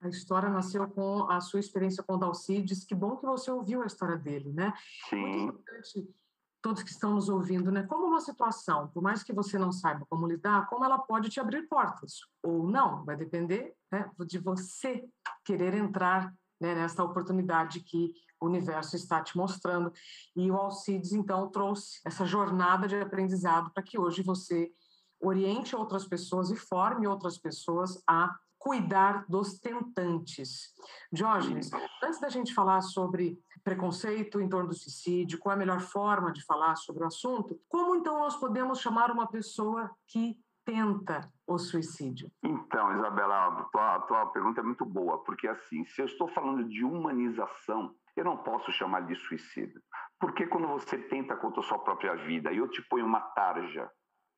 A 0.00 0.08
história 0.08 0.48
nasceu 0.48 0.88
com 0.88 1.28
a 1.30 1.40
sua 1.40 1.58
experiência 1.58 2.04
com 2.04 2.14
o 2.14 2.18
Dalcides. 2.18 2.84
Que 2.84 2.94
bom 2.94 3.16
que 3.16 3.26
você 3.26 3.50
ouviu 3.50 3.82
a 3.82 3.86
história 3.86 4.16
dele, 4.16 4.52
né? 4.52 4.72
Sim. 5.08 5.16
Muito 5.16 5.58
importante 5.60 6.14
todos 6.60 6.82
que 6.82 6.90
estão 6.90 7.14
nos 7.14 7.28
ouvindo, 7.28 7.70
né? 7.70 7.84
Como 7.84 8.06
uma 8.06 8.20
situação, 8.20 8.88
por 8.88 9.02
mais 9.02 9.22
que 9.22 9.32
você 9.32 9.58
não 9.58 9.72
saiba 9.72 10.04
como 10.08 10.26
lidar, 10.26 10.66
como 10.68 10.84
ela 10.84 10.98
pode 10.98 11.30
te 11.30 11.40
abrir 11.40 11.68
portas 11.68 12.20
ou 12.42 12.68
não, 12.68 13.04
vai 13.04 13.16
depender 13.16 13.74
né, 13.92 14.10
de 14.26 14.38
você 14.38 15.08
querer 15.44 15.74
entrar 15.74 16.32
né, 16.60 16.74
nessa 16.74 17.02
oportunidade 17.02 17.80
que 17.80 18.12
o 18.40 18.46
universo 18.46 18.96
está 18.96 19.22
te 19.22 19.36
mostrando. 19.36 19.92
E 20.36 20.50
o 20.50 20.56
Alcides, 20.56 21.12
então, 21.12 21.48
trouxe 21.50 22.00
essa 22.04 22.24
jornada 22.24 22.86
de 22.86 22.96
aprendizado 22.96 23.70
para 23.72 23.82
que 23.82 23.98
hoje 23.98 24.22
você 24.22 24.72
oriente 25.20 25.74
outras 25.74 26.06
pessoas 26.06 26.50
e 26.50 26.56
forme 26.56 27.06
outras 27.06 27.36
pessoas 27.36 28.00
a 28.06 28.36
cuidar 28.58 29.24
dos 29.28 29.58
tentantes. 29.58 30.72
Diógenes, 31.12 31.70
antes 32.02 32.20
da 32.20 32.28
gente 32.28 32.54
falar 32.54 32.80
sobre 32.82 33.38
preconceito 33.62 34.40
em 34.40 34.48
torno 34.48 34.68
do 34.68 34.74
suicídio, 34.74 35.38
qual 35.38 35.52
é 35.52 35.56
a 35.56 35.58
melhor 35.58 35.80
forma 35.80 36.32
de 36.32 36.44
falar 36.44 36.76
sobre 36.76 37.04
o 37.04 37.06
assunto, 37.06 37.60
como 37.68 37.96
então 37.96 38.18
nós 38.18 38.36
podemos 38.36 38.80
chamar 38.80 39.10
uma 39.10 39.26
pessoa 39.26 39.90
que 40.06 40.38
tenta 40.68 41.32
o 41.46 41.56
suicídio? 41.56 42.30
Então, 42.44 42.94
Isabela, 42.98 43.46
a 43.46 43.64
tua, 43.64 43.94
a 43.94 44.00
tua 44.00 44.26
pergunta 44.26 44.60
é 44.60 44.62
muito 44.62 44.84
boa, 44.84 45.24
porque 45.24 45.48
assim, 45.48 45.82
se 45.86 46.02
eu 46.02 46.04
estou 46.04 46.28
falando 46.28 46.68
de 46.68 46.84
humanização, 46.84 47.94
eu 48.14 48.22
não 48.22 48.36
posso 48.36 48.70
chamar 48.72 49.06
de 49.06 49.14
suicídio. 49.16 49.80
Porque 50.20 50.46
quando 50.46 50.68
você 50.68 50.98
tenta 50.98 51.34
contra 51.36 51.60
a 51.60 51.64
sua 51.64 51.78
própria 51.78 52.14
vida 52.16 52.52
e 52.52 52.58
eu 52.58 52.68
te 52.68 52.82
ponho 52.82 53.06
uma 53.06 53.20
tarja 53.20 53.90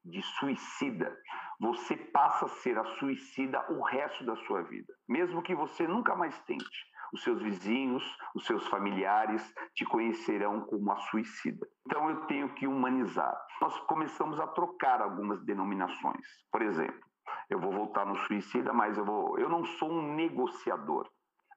de 0.04 0.22
suicida, 0.22 1.12
você 1.58 1.96
passa 1.96 2.44
a 2.44 2.48
ser 2.48 2.78
a 2.78 2.84
suicida 2.84 3.66
o 3.72 3.82
resto 3.82 4.24
da 4.24 4.36
sua 4.46 4.62
vida, 4.62 4.94
mesmo 5.08 5.42
que 5.42 5.54
você 5.54 5.88
nunca 5.88 6.14
mais 6.14 6.38
tente. 6.42 6.89
Os 7.12 7.22
seus 7.22 7.42
vizinhos, 7.42 8.04
os 8.34 8.44
seus 8.46 8.66
familiares 8.68 9.42
te 9.74 9.84
conhecerão 9.84 10.60
como 10.62 10.92
a 10.92 10.96
suicida. 10.96 11.66
Então 11.86 12.08
eu 12.10 12.26
tenho 12.26 12.54
que 12.54 12.66
humanizar. 12.66 13.36
Nós 13.60 13.78
começamos 13.80 14.40
a 14.40 14.46
trocar 14.46 15.00
algumas 15.02 15.42
denominações. 15.44 16.26
Por 16.52 16.62
exemplo, 16.62 17.00
eu 17.48 17.58
vou 17.58 17.72
voltar 17.72 18.06
no 18.06 18.16
suicida, 18.16 18.72
mas 18.72 18.96
eu 18.96 19.04
vou, 19.04 19.38
eu 19.38 19.48
não 19.48 19.64
sou 19.64 19.90
um 19.90 20.14
negociador. 20.14 21.08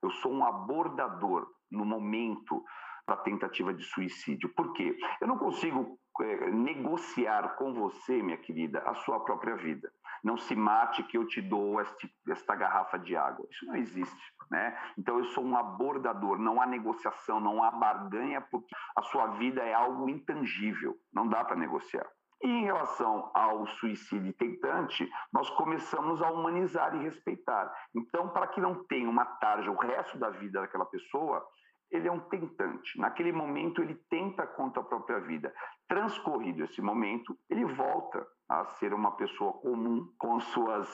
Eu 0.02 0.10
sou 0.10 0.34
um 0.34 0.46
abordador 0.46 1.48
no 1.72 1.86
momento 1.86 2.64
da 3.08 3.16
tentativa 3.18 3.74
de 3.74 3.84
suicídio. 3.84 4.50
Por 4.50 4.74
quê? 4.74 4.98
Eu 5.22 5.28
não 5.28 5.38
consigo 5.38 5.98
é, 6.22 6.50
negociar 6.52 7.56
com 7.56 7.74
você, 7.74 8.22
minha 8.22 8.38
querida, 8.38 8.80
a 8.80 8.94
sua 8.96 9.20
própria 9.20 9.56
vida. 9.56 9.92
Não 10.24 10.38
se 10.38 10.56
mate 10.56 11.04
que 11.04 11.18
eu 11.18 11.28
te 11.28 11.42
dou 11.42 11.82
este, 11.82 12.10
esta 12.30 12.56
garrafa 12.56 12.98
de 12.98 13.16
água. 13.16 13.46
Isso 13.52 13.66
não 13.66 13.76
existe, 13.76 14.33
né? 14.50 14.78
Então 14.98 15.18
eu 15.18 15.26
sou 15.26 15.44
um 15.44 15.58
abordador. 15.58 16.38
Não 16.38 16.62
há 16.62 16.66
negociação, 16.66 17.40
não 17.40 17.64
há 17.64 17.72
barganha, 17.72 18.42
porque 18.42 18.74
a 18.96 19.02
sua 19.04 19.28
vida 19.38 19.62
é 19.62 19.74
algo 19.74 20.10
intangível. 20.10 20.96
Não 21.14 21.28
dá 21.28 21.44
para 21.44 21.56
negociar. 21.56 22.08
E 22.44 22.48
em 22.48 22.66
relação 22.66 23.32
ao 23.34 23.66
suicídio 23.68 24.34
tentante, 24.34 25.10
nós 25.32 25.50
começamos 25.52 26.22
a 26.22 26.30
humanizar 26.30 26.94
e 26.94 27.04
respeitar. 27.04 27.74
Então, 27.96 28.30
para 28.30 28.48
que 28.48 28.60
não 28.60 28.84
tenha 28.84 29.10
uma 29.10 29.24
tarja 29.26 29.72
o 29.72 29.78
resto 29.78 30.18
da 30.18 30.30
vida 30.30 30.60
daquela 30.60 30.86
pessoa, 30.86 31.42
ele 31.90 32.08
é 32.08 32.12
um 32.12 32.20
tentante. 32.20 33.00
Naquele 33.00 33.32
momento, 33.32 33.82
ele 33.82 33.96
tenta 34.10 34.46
contra 34.46 34.82
a 34.82 34.86
própria 34.86 35.20
vida. 35.22 35.54
Transcorrido 35.88 36.64
esse 36.66 36.82
momento, 36.82 37.38
ele 37.50 37.64
volta 37.64 38.28
a 38.50 38.66
ser 38.66 38.94
uma 38.94 39.16
pessoa 39.16 39.54
comum, 39.54 40.12
com 40.18 40.40
suas 40.40 40.90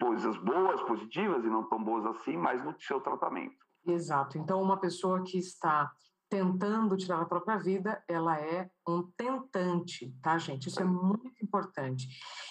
coisas 0.00 0.36
boas, 0.38 0.82
positivas 0.82 1.44
e 1.44 1.48
não 1.48 1.68
tão 1.68 1.82
boas 1.82 2.04
assim, 2.06 2.36
mas 2.36 2.64
no 2.64 2.74
seu 2.80 3.00
tratamento. 3.00 3.56
Exato. 3.86 4.38
Então, 4.38 4.62
uma 4.62 4.78
pessoa 4.78 5.22
que 5.22 5.38
está 5.38 5.90
tentando 6.28 6.96
tirar 6.96 7.20
a 7.20 7.26
própria 7.26 7.56
vida, 7.58 8.02
ela 8.08 8.40
é 8.40 8.68
um 8.88 9.02
tentante, 9.16 10.12
tá, 10.22 10.36
gente? 10.38 10.68
Isso 10.68 10.80
é 10.80 10.84
muito 10.84 11.30
importante. 11.42 12.08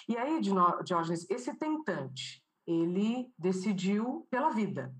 E 0.08 0.16
aí, 0.16 0.40
Diógenes, 0.40 1.28
esse 1.28 1.54
tentante, 1.58 2.42
ele 2.66 3.30
decidiu 3.38 4.26
pela 4.30 4.50
vida, 4.50 4.94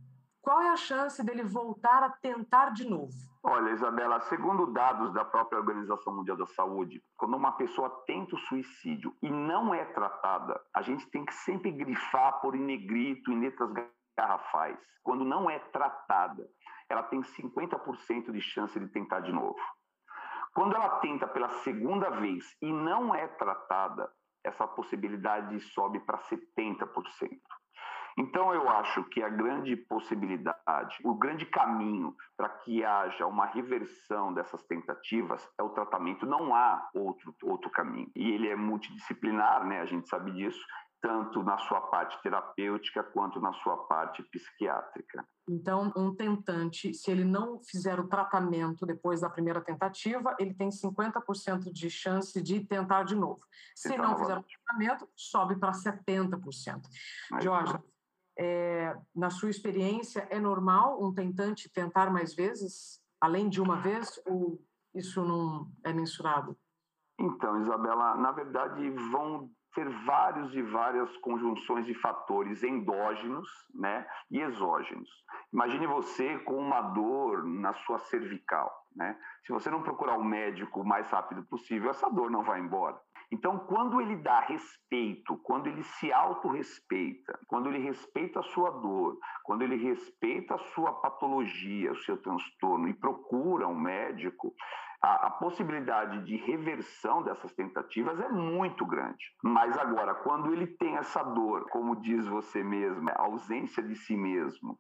qual 0.45 0.61
é 0.61 0.69
a 0.69 0.77
chance 0.77 1.25
dele 1.25 1.43
voltar 1.43 2.03
a 2.03 2.11
tentar 2.11 2.69
de 2.69 2.87
novo? 2.87 3.15
Olha, 3.43 3.71
Isabela, 3.71 4.21
segundo 4.21 4.67
dados 4.67 5.13
da 5.15 5.25
própria 5.25 5.59
Organização 5.59 6.15
Mundial 6.15 6.37
da 6.37 6.47
Saúde, 6.49 7.03
quando 7.17 7.35
uma 7.35 7.53
pessoa 7.53 7.89
tenta 8.07 8.37
o 8.37 8.39
suicídio 8.39 9.17
e 9.23 9.31
não 9.31 9.75
é 9.75 9.87
tratada, 9.87 10.61
a 10.75 10.83
gente 10.83 11.07
tem 11.11 11.25
que 11.25 11.35
sempre 11.35 11.73
grifar 11.73 12.43
por 12.43 12.55
em 12.55 12.61
negrito, 12.61 13.33
em 13.33 13.41
letras 13.41 13.71
garrafais. 14.17 14.79
Quando 15.03 15.25
não 15.25 15.49
é 15.49 15.59
tratada, 15.59 16.47
ela 16.91 17.03
tem 17.03 17.23
50% 17.23 18.31
de 18.31 18.41
chance 18.43 18.79
de 18.79 18.89
tentar 18.89 19.21
de 19.21 19.33
novo. 19.33 19.59
Quando 20.55 20.77
ela 20.77 21.01
tenta 21.01 21.27
pela 21.27 21.49
segunda 21.63 22.11
vez 22.11 22.55
e 22.61 22.71
não 22.71 23.15
é 23.15 23.27
tratada, 23.27 24.13
essa 24.45 24.69
possibilidade 24.69 25.59
sobe 25.61 26.01
para 26.01 26.19
70%. 26.19 27.41
Então, 28.17 28.55
eu 28.55 28.69
acho 28.69 29.05
que 29.05 29.23
a 29.23 29.29
grande 29.29 29.77
possibilidade, 29.77 30.97
o 31.05 31.15
grande 31.15 31.47
caminho 31.47 32.15
para 32.37 32.49
que 32.49 32.85
haja 32.85 33.27
uma 33.27 33.47
reversão 33.47 34.33
dessas 34.33 34.63
tentativas 34.65 35.47
é 35.59 35.63
o 35.63 35.71
tratamento. 35.71 36.25
Não 36.25 36.55
há 36.55 36.89
outro, 36.95 37.35
outro 37.43 37.71
caminho. 37.71 38.11
E 38.15 38.31
ele 38.31 38.49
é 38.49 38.57
multidisciplinar, 38.57 39.67
né? 39.67 39.81
a 39.81 39.87
gente 39.87 40.09
sabe 40.09 40.31
disso, 40.33 40.65
tanto 41.05 41.43
na 41.43 41.59
sua 41.59 41.83
parte 41.83 42.21
terapêutica 42.23 43.03
quanto 43.03 43.39
na 43.39 43.53
sua 43.53 43.77
parte 43.77 44.23
psiquiátrica. 44.23 45.23
Então, 45.47 45.93
um 45.95 46.15
tentante, 46.15 46.95
se 46.95 47.11
ele 47.11 47.25
não 47.25 47.61
fizer 47.63 48.01
o 48.01 48.09
tratamento 48.09 48.87
depois 48.87 49.21
da 49.21 49.29
primeira 49.29 49.61
tentativa, 49.61 50.35
ele 50.39 50.55
tem 50.55 50.71
50% 50.71 51.71
de 51.71 51.91
chance 51.91 52.41
de 52.41 52.65
tentar 52.65 53.03
de 53.03 53.15
novo. 53.15 53.43
Se 53.75 53.93
então, 53.93 54.13
não 54.13 54.19
fizer 54.19 54.39
o 54.39 54.43
tratamento, 54.43 55.07
sobe 55.15 55.57
para 55.57 55.73
70%. 55.73 56.81
Jorge, 57.43 57.75
é, 58.37 58.97
na 59.15 59.31
sua 59.31 59.51
experiência, 59.51 60.27
é 60.31 60.39
normal 60.39 61.03
um 61.03 61.13
tentante 61.13 61.69
tentar 61.69 62.11
mais 62.11 62.35
vezes, 62.35 63.01
além 63.21 63.49
de 63.49 63.61
uma 63.61 63.77
vez, 63.77 64.21
ou 64.27 64.61
isso 64.95 65.25
não 65.25 65.71
é 65.85 65.93
mensurado? 65.93 66.57
Então, 67.19 67.61
Isabela, 67.61 68.17
na 68.17 68.33
verdade, 68.33 68.91
vão 69.11 69.51
ter 69.75 69.89
vários 70.05 70.55
e 70.55 70.63
várias 70.63 71.17
conjunções 71.19 71.85
de 71.85 71.95
fatores 71.95 72.63
endógenos 72.63 73.49
né, 73.75 74.07
e 74.31 74.41
exógenos. 74.41 75.09
Imagine 75.53 75.87
você 75.87 76.39
com 76.41 76.57
uma 76.57 76.81
dor 76.81 77.45
na 77.45 77.75
sua 77.75 77.99
cervical. 77.99 78.73
Né? 78.95 79.19
Se 79.45 79.53
você 79.53 79.71
não 79.71 79.83
procurar 79.83 80.17
um 80.17 80.25
médico 80.25 80.81
o 80.81 80.87
mais 80.87 81.11
rápido 81.11 81.43
possível, 81.45 81.91
essa 81.91 82.09
dor 82.09 82.31
não 82.31 82.45
vai 82.45 82.61
embora. 82.61 83.01
Então, 83.35 83.59
quando 83.59 84.01
ele 84.01 84.15
dá 84.15 84.39
respeito, 84.39 85.37
quando 85.39 85.67
ele 85.67 85.83
se 85.83 86.13
autorrespeita, 86.13 87.37
quando 87.49 87.69
ele 87.69 87.79
respeita 87.79 88.39
a 88.39 88.45
sua 88.45 88.71
dor, 88.71 89.19
quando 89.43 89.63
ele 89.63 89.75
respeita 89.75 90.55
a 90.55 90.59
sua 90.59 90.93
patologia, 91.01 91.91
o 91.91 91.97
seu 91.97 92.17
transtorno 92.17 92.87
e 92.87 92.95
procura 92.95 93.67
um 93.67 93.75
médico, 93.75 94.55
a, 95.03 95.27
a, 95.27 95.31
possibilidade 95.33 96.25
de 96.25 96.37
reversão 96.37 97.25
dessas 97.25 97.53
tentativas 97.55 98.21
é 98.21 98.29
muito 98.29 98.87
grande. 98.87 99.25
Mas 99.43 99.77
agora, 99.79 100.15
quando 100.15 100.53
ele 100.53 100.69
tem 100.69 100.97
essa 100.97 101.25
dor, 101.25 101.69
como 101.71 101.97
diz 101.97 102.25
você 102.29 102.63
mesmo, 102.63 103.11
a 103.11 103.23
ausência 103.23 103.83
de 103.83 103.97
si 103.97 104.17
mesmo, 104.17 104.79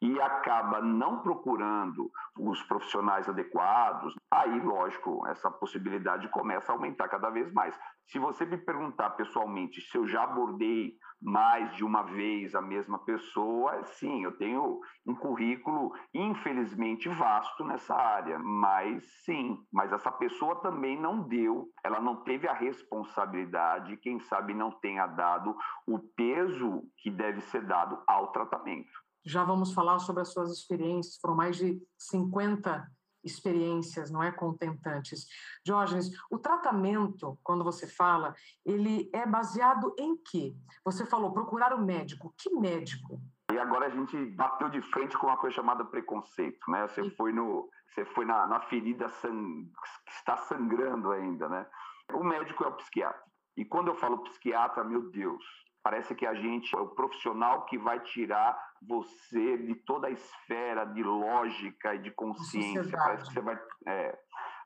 e 0.00 0.20
acaba 0.20 0.80
não 0.80 1.20
procurando 1.22 2.10
os 2.38 2.62
profissionais 2.64 3.28
adequados, 3.28 4.14
aí, 4.30 4.60
lógico, 4.60 5.26
essa 5.26 5.50
possibilidade 5.50 6.28
começa 6.28 6.70
a 6.70 6.74
aumentar 6.74 7.08
cada 7.08 7.30
vez 7.30 7.50
mais. 7.52 7.78
Se 8.06 8.18
você 8.18 8.44
me 8.44 8.58
perguntar 8.58 9.10
pessoalmente 9.10 9.80
se 9.80 9.96
eu 9.96 10.06
já 10.06 10.24
abordei 10.24 10.94
mais 11.20 11.74
de 11.74 11.84
uma 11.84 12.02
vez 12.02 12.54
a 12.54 12.60
mesma 12.60 12.98
pessoa, 12.98 13.82
sim, 13.84 14.22
eu 14.22 14.36
tenho 14.36 14.80
um 15.06 15.14
currículo 15.14 15.92
infelizmente 16.12 17.08
vasto 17.08 17.64
nessa 17.64 17.94
área, 17.94 18.38
mas 18.38 19.02
sim, 19.24 19.58
mas 19.72 19.92
essa 19.92 20.12
pessoa 20.12 20.60
também 20.60 21.00
não 21.00 21.22
deu, 21.22 21.68
ela 21.82 22.00
não 22.00 22.22
teve 22.22 22.46
a 22.46 22.52
responsabilidade, 22.52 23.96
quem 23.96 24.20
sabe 24.20 24.52
não 24.52 24.70
tenha 24.70 25.06
dado 25.06 25.56
o 25.86 25.98
peso 25.98 26.82
que 26.98 27.10
deve 27.10 27.40
ser 27.40 27.62
dado 27.66 28.02
ao 28.06 28.30
tratamento. 28.30 29.05
Já 29.26 29.42
vamos 29.42 29.74
falar 29.74 29.98
sobre 29.98 30.22
as 30.22 30.32
suas 30.32 30.52
experiências, 30.52 31.18
foram 31.20 31.34
mais 31.34 31.56
de 31.56 31.82
50 31.98 32.88
experiências, 33.24 34.08
não 34.08 34.22
é, 34.22 34.30
contentantes. 34.30 35.26
Diógenes, 35.64 36.10
o 36.30 36.38
tratamento, 36.38 37.36
quando 37.42 37.64
você 37.64 37.88
fala, 37.88 38.34
ele 38.64 39.10
é 39.12 39.26
baseado 39.26 39.92
em 39.98 40.16
quê? 40.16 40.54
Você 40.84 41.04
falou 41.04 41.32
procurar 41.32 41.74
o 41.74 41.78
um 41.78 41.84
médico. 41.84 42.32
Que 42.38 42.50
médico? 42.50 43.20
E 43.52 43.58
agora 43.58 43.86
a 43.86 43.90
gente 43.90 44.16
bateu 44.36 44.68
de 44.68 44.80
frente 44.80 45.18
com 45.18 45.26
uma 45.26 45.36
coisa 45.36 45.56
chamada 45.56 45.84
preconceito, 45.84 46.70
né? 46.70 46.86
Você 46.86 47.10
foi 47.10 47.32
no, 47.32 47.68
você 47.88 48.04
foi 48.04 48.24
na, 48.24 48.46
na 48.46 48.60
ferida 48.60 49.08
sang, 49.08 49.64
que 50.04 50.12
está 50.12 50.36
sangrando 50.36 51.10
ainda, 51.10 51.48
né? 51.48 51.66
O 52.12 52.22
médico 52.22 52.62
é 52.62 52.68
o 52.68 52.72
psiquiatra. 52.74 53.20
E 53.56 53.64
quando 53.64 53.88
eu 53.88 53.94
falo 53.96 54.22
psiquiatra, 54.22 54.84
meu 54.84 55.10
Deus, 55.10 55.42
Parece 55.86 56.16
que 56.16 56.26
a 56.26 56.34
gente 56.34 56.74
é 56.74 56.80
o 56.80 56.88
profissional 56.88 57.64
que 57.64 57.78
vai 57.78 58.00
tirar 58.00 58.58
você 58.82 59.58
de 59.58 59.74
toda 59.74 60.08
a 60.08 60.10
esfera 60.10 60.84
de 60.84 61.02
lógica 61.02 61.94
e 61.94 61.98
de 61.98 62.10
consciência. 62.10 62.96
Parece 62.96 63.28
que 63.28 63.34
você 63.34 63.40
vai. 63.40 63.58
É, 63.86 64.18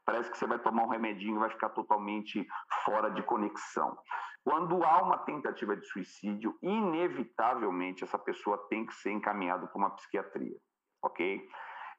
Parece 0.04 0.30
que 0.30 0.38
você 0.38 0.46
vai 0.46 0.58
tomar 0.58 0.84
um 0.84 0.88
remedinho 0.88 1.36
e 1.36 1.38
vai 1.38 1.50
ficar 1.50 1.68
totalmente 1.70 2.44
fora 2.84 3.10
de 3.10 3.22
conexão. 3.22 3.96
Quando 4.42 4.82
há 4.82 5.02
uma 5.02 5.18
tentativa 5.18 5.76
de 5.76 5.86
suicídio, 5.86 6.58
inevitavelmente 6.62 8.02
essa 8.02 8.18
pessoa 8.18 8.66
tem 8.68 8.86
que 8.86 8.94
ser 8.94 9.12
encaminhada 9.12 9.66
para 9.66 9.78
uma 9.78 9.90
psiquiatria, 9.90 10.56
ok? 11.02 11.46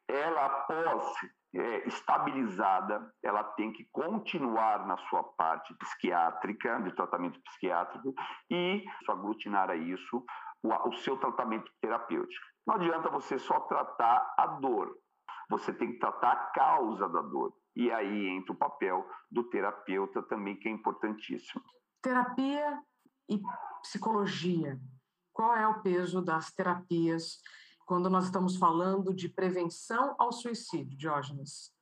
Ela, 0.10 0.46
após 0.46 1.14
é, 1.56 1.88
estabilizada, 1.88 3.14
ela 3.24 3.44
tem 3.44 3.72
que 3.72 3.88
continuar 3.92 4.86
na 4.86 4.98
sua 4.98 5.24
parte 5.24 5.74
psiquiátrica, 5.76 6.82
de 6.82 6.92
tratamento 6.94 7.40
psiquiátrico, 7.44 8.14
e 8.50 8.84
aglutinar 9.08 9.70
a 9.70 9.76
isso 9.76 10.26
o, 10.64 10.94
seu 10.94 11.18
tratamento 11.18 11.72
terapêutico. 11.82 12.46
Não 12.66 12.76
adianta 12.76 13.10
você 13.10 13.40
só 13.40 13.60
tratar 13.62 14.34
a 14.38 14.48
dor, 14.48 14.96
você 15.50 15.74
tem 15.74 15.94
que 15.94 16.00
tratar 16.00 16.32
a 16.32 16.46
causa 16.52 17.10
da 17.10 17.22
dor. 17.22 17.54
E 17.76 17.92
aí 17.92 18.28
entra 18.28 18.54
o 18.54 18.58
papel 18.58 19.08
do 19.30 19.44
terapeuta 19.46 20.22
também, 20.24 20.56
que 20.58 20.68
é 20.68 20.72
importantíssimo. 20.72 21.64
Terapia 22.02 22.82
e 23.30 23.42
psicologia. 23.82 24.80
Qual 25.34 25.56
é 25.56 25.66
o 25.68 25.82
peso 25.82 26.22
das 26.22 26.52
terapias 26.52 27.40
quando 27.86 28.10
nós 28.10 28.26
estamos 28.26 28.58
falando 28.58 29.14
de 29.14 29.30
prevenção 29.30 30.16
ao 30.20 30.32
suicídio, 30.32 30.98
Diógenes? 30.98 31.74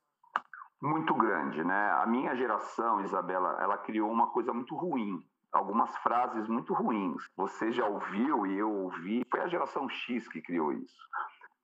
Muito 0.82 1.14
grande, 1.14 1.64
né? 1.64 1.92
A 1.92 2.06
minha 2.06 2.36
geração, 2.36 3.04
Isabela, 3.04 3.58
ela 3.62 3.78
criou 3.78 4.10
uma 4.10 4.28
coisa 4.28 4.54
muito 4.54 4.76
ruim, 4.76 5.20
algumas 5.52 5.96
frases 5.98 6.48
muito 6.48 6.74
ruins. 6.74 7.24
Você 7.36 7.72
já 7.72 7.86
ouviu 7.86 8.46
e 8.46 8.58
eu 8.58 8.72
ouvi, 8.72 9.26
foi 9.30 9.42
a 9.42 9.48
geração 9.48 9.90
X 9.90 10.28
que 10.28 10.42
criou 10.42 10.72
isso. 10.74 11.10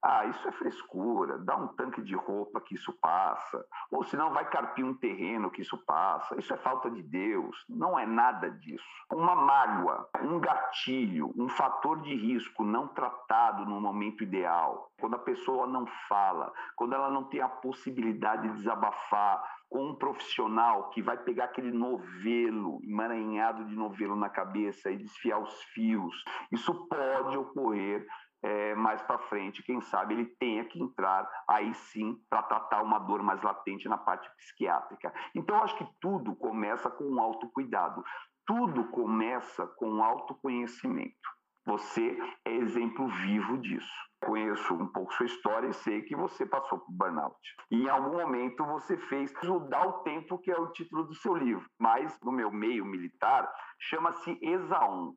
Ah, 0.07 0.23
isso 0.25 0.47
é 0.47 0.51
frescura, 0.51 1.39
dá 1.39 1.55
um 1.55 1.69
tanque 1.69 1.99
de 1.99 2.13
roupa 2.13 2.61
que 2.61 2.75
isso 2.75 2.93
passa. 2.93 3.65
Ou 3.89 4.03
senão 4.03 4.31
vai 4.31 4.47
carpir 4.47 4.85
um 4.85 4.93
terreno 4.93 5.49
que 5.49 5.63
isso 5.63 5.75
passa. 5.79 6.39
Isso 6.39 6.53
é 6.53 6.57
falta 6.57 6.91
de 6.91 7.01
Deus. 7.01 7.65
Não 7.67 7.97
é 7.97 8.05
nada 8.05 8.51
disso. 8.51 8.85
Uma 9.11 9.35
mágoa, 9.35 10.07
um 10.21 10.39
gatilho, 10.39 11.33
um 11.35 11.49
fator 11.49 12.01
de 12.01 12.13
risco 12.13 12.63
não 12.63 12.87
tratado 12.87 13.65
no 13.65 13.81
momento 13.81 14.21
ideal, 14.23 14.91
quando 14.99 15.15
a 15.15 15.19
pessoa 15.19 15.65
não 15.65 15.87
fala, 16.07 16.53
quando 16.75 16.93
ela 16.93 17.09
não 17.09 17.23
tem 17.23 17.41
a 17.41 17.49
possibilidade 17.49 18.47
de 18.47 18.57
desabafar 18.57 19.43
com 19.69 19.89
um 19.89 19.95
profissional 19.95 20.89
que 20.89 21.01
vai 21.01 21.17
pegar 21.17 21.45
aquele 21.45 21.71
novelo, 21.71 22.79
emaranhado 22.83 23.65
de 23.65 23.75
novelo 23.75 24.15
na 24.15 24.29
cabeça 24.29 24.91
e 24.91 24.97
desfiar 24.97 25.39
os 25.39 25.61
fios. 25.73 26.23
Isso 26.51 26.73
pode 26.87 27.37
ocorrer 27.37 28.07
é, 28.45 28.75
mais 28.75 29.01
para 29.01 29.17
frente, 29.17 29.63
quem 29.63 29.81
sabe 29.81 30.13
ele 30.13 30.25
tenha 30.25 30.63
que 30.65 30.79
entrar 30.79 31.27
aí 31.47 31.73
sim 31.73 32.15
para 32.29 32.43
tratar 32.43 32.83
uma 32.83 32.99
dor 32.99 33.23
mais 33.23 33.41
latente 33.41 33.89
na 33.89 33.97
parte 33.97 34.29
psiquiátrica. 34.37 35.11
Então, 35.33 35.63
acho 35.63 35.75
que 35.75 35.87
tudo 35.99 36.35
começa 36.35 36.87
com 36.91 37.05
um 37.05 37.19
autocuidado, 37.19 38.03
tudo 38.45 38.83
começa 38.89 39.65
com 39.65 40.03
autoconhecimento. 40.03 41.27
Você 41.65 42.15
é 42.45 42.51
exemplo 42.51 43.07
vivo 43.07 43.57
disso. 43.57 44.05
Conheço 44.23 44.75
um 44.75 44.87
pouco 44.87 45.11
sua 45.15 45.25
história 45.25 45.67
e 45.67 45.73
sei 45.73 46.03
que 46.03 46.15
você 46.15 46.45
passou 46.45 46.77
por 46.77 46.91
burnout. 46.91 47.35
E 47.71 47.81
em 47.81 47.89
algum 47.89 48.19
momento 48.19 48.63
você 48.63 48.95
fez 48.95 49.33
Dar 49.69 49.87
o 49.87 50.03
Tempo, 50.03 50.37
que 50.37 50.51
é 50.51 50.59
o 50.59 50.71
título 50.71 51.05
do 51.05 51.15
seu 51.15 51.33
livro. 51.35 51.67
Mas 51.79 52.19
no 52.21 52.31
meu 52.31 52.51
meio 52.51 52.85
militar, 52.85 53.51
chama-se 53.79 54.37
Exaon. 54.39 55.15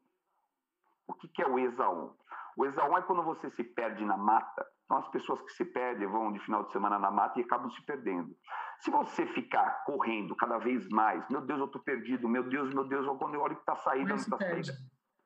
O 1.07 1.15
que 1.15 1.43
é 1.43 1.47
o 1.47 1.59
Exaon? 1.59 2.15
O 2.59 2.67
exaú 2.67 2.99
é 2.99 3.03
quando 3.03 3.23
você 3.23 3.49
se 3.53 3.63
perde 3.63 4.05
na 4.05 4.17
mata. 4.17 4.67
Então, 4.85 4.99
as 4.99 5.07
pessoas 5.09 5.41
que 5.43 5.53
se 5.53 5.65
perdem 5.65 6.09
vão 6.09 6.33
de 6.33 6.41
final 6.41 6.65
de 6.65 6.73
semana 6.73 6.99
na 6.99 7.09
mata 7.09 7.39
e 7.39 7.45
acabam 7.45 7.71
se 7.71 7.81
perdendo. 7.83 8.37
Se 8.81 8.91
você 8.91 9.25
ficar 9.27 9.85
correndo 9.85 10.35
cada 10.35 10.59
vez 10.59 10.89
mais, 10.89 11.25
meu 11.29 11.41
Deus, 11.41 11.61
eu 11.61 11.67
estou 11.67 11.81
perdido, 11.81 12.29
meu 12.29 12.43
Deus, 12.43 12.75
meu 12.75 12.83
Deus, 12.85 13.07
quando 13.17 13.35
eu 13.35 13.43
olho 13.43 13.55
que 13.55 13.63
está 13.63 13.77
saída, 13.77 14.09
não 14.09 14.17
está 14.17 14.37
saída, 14.37 14.73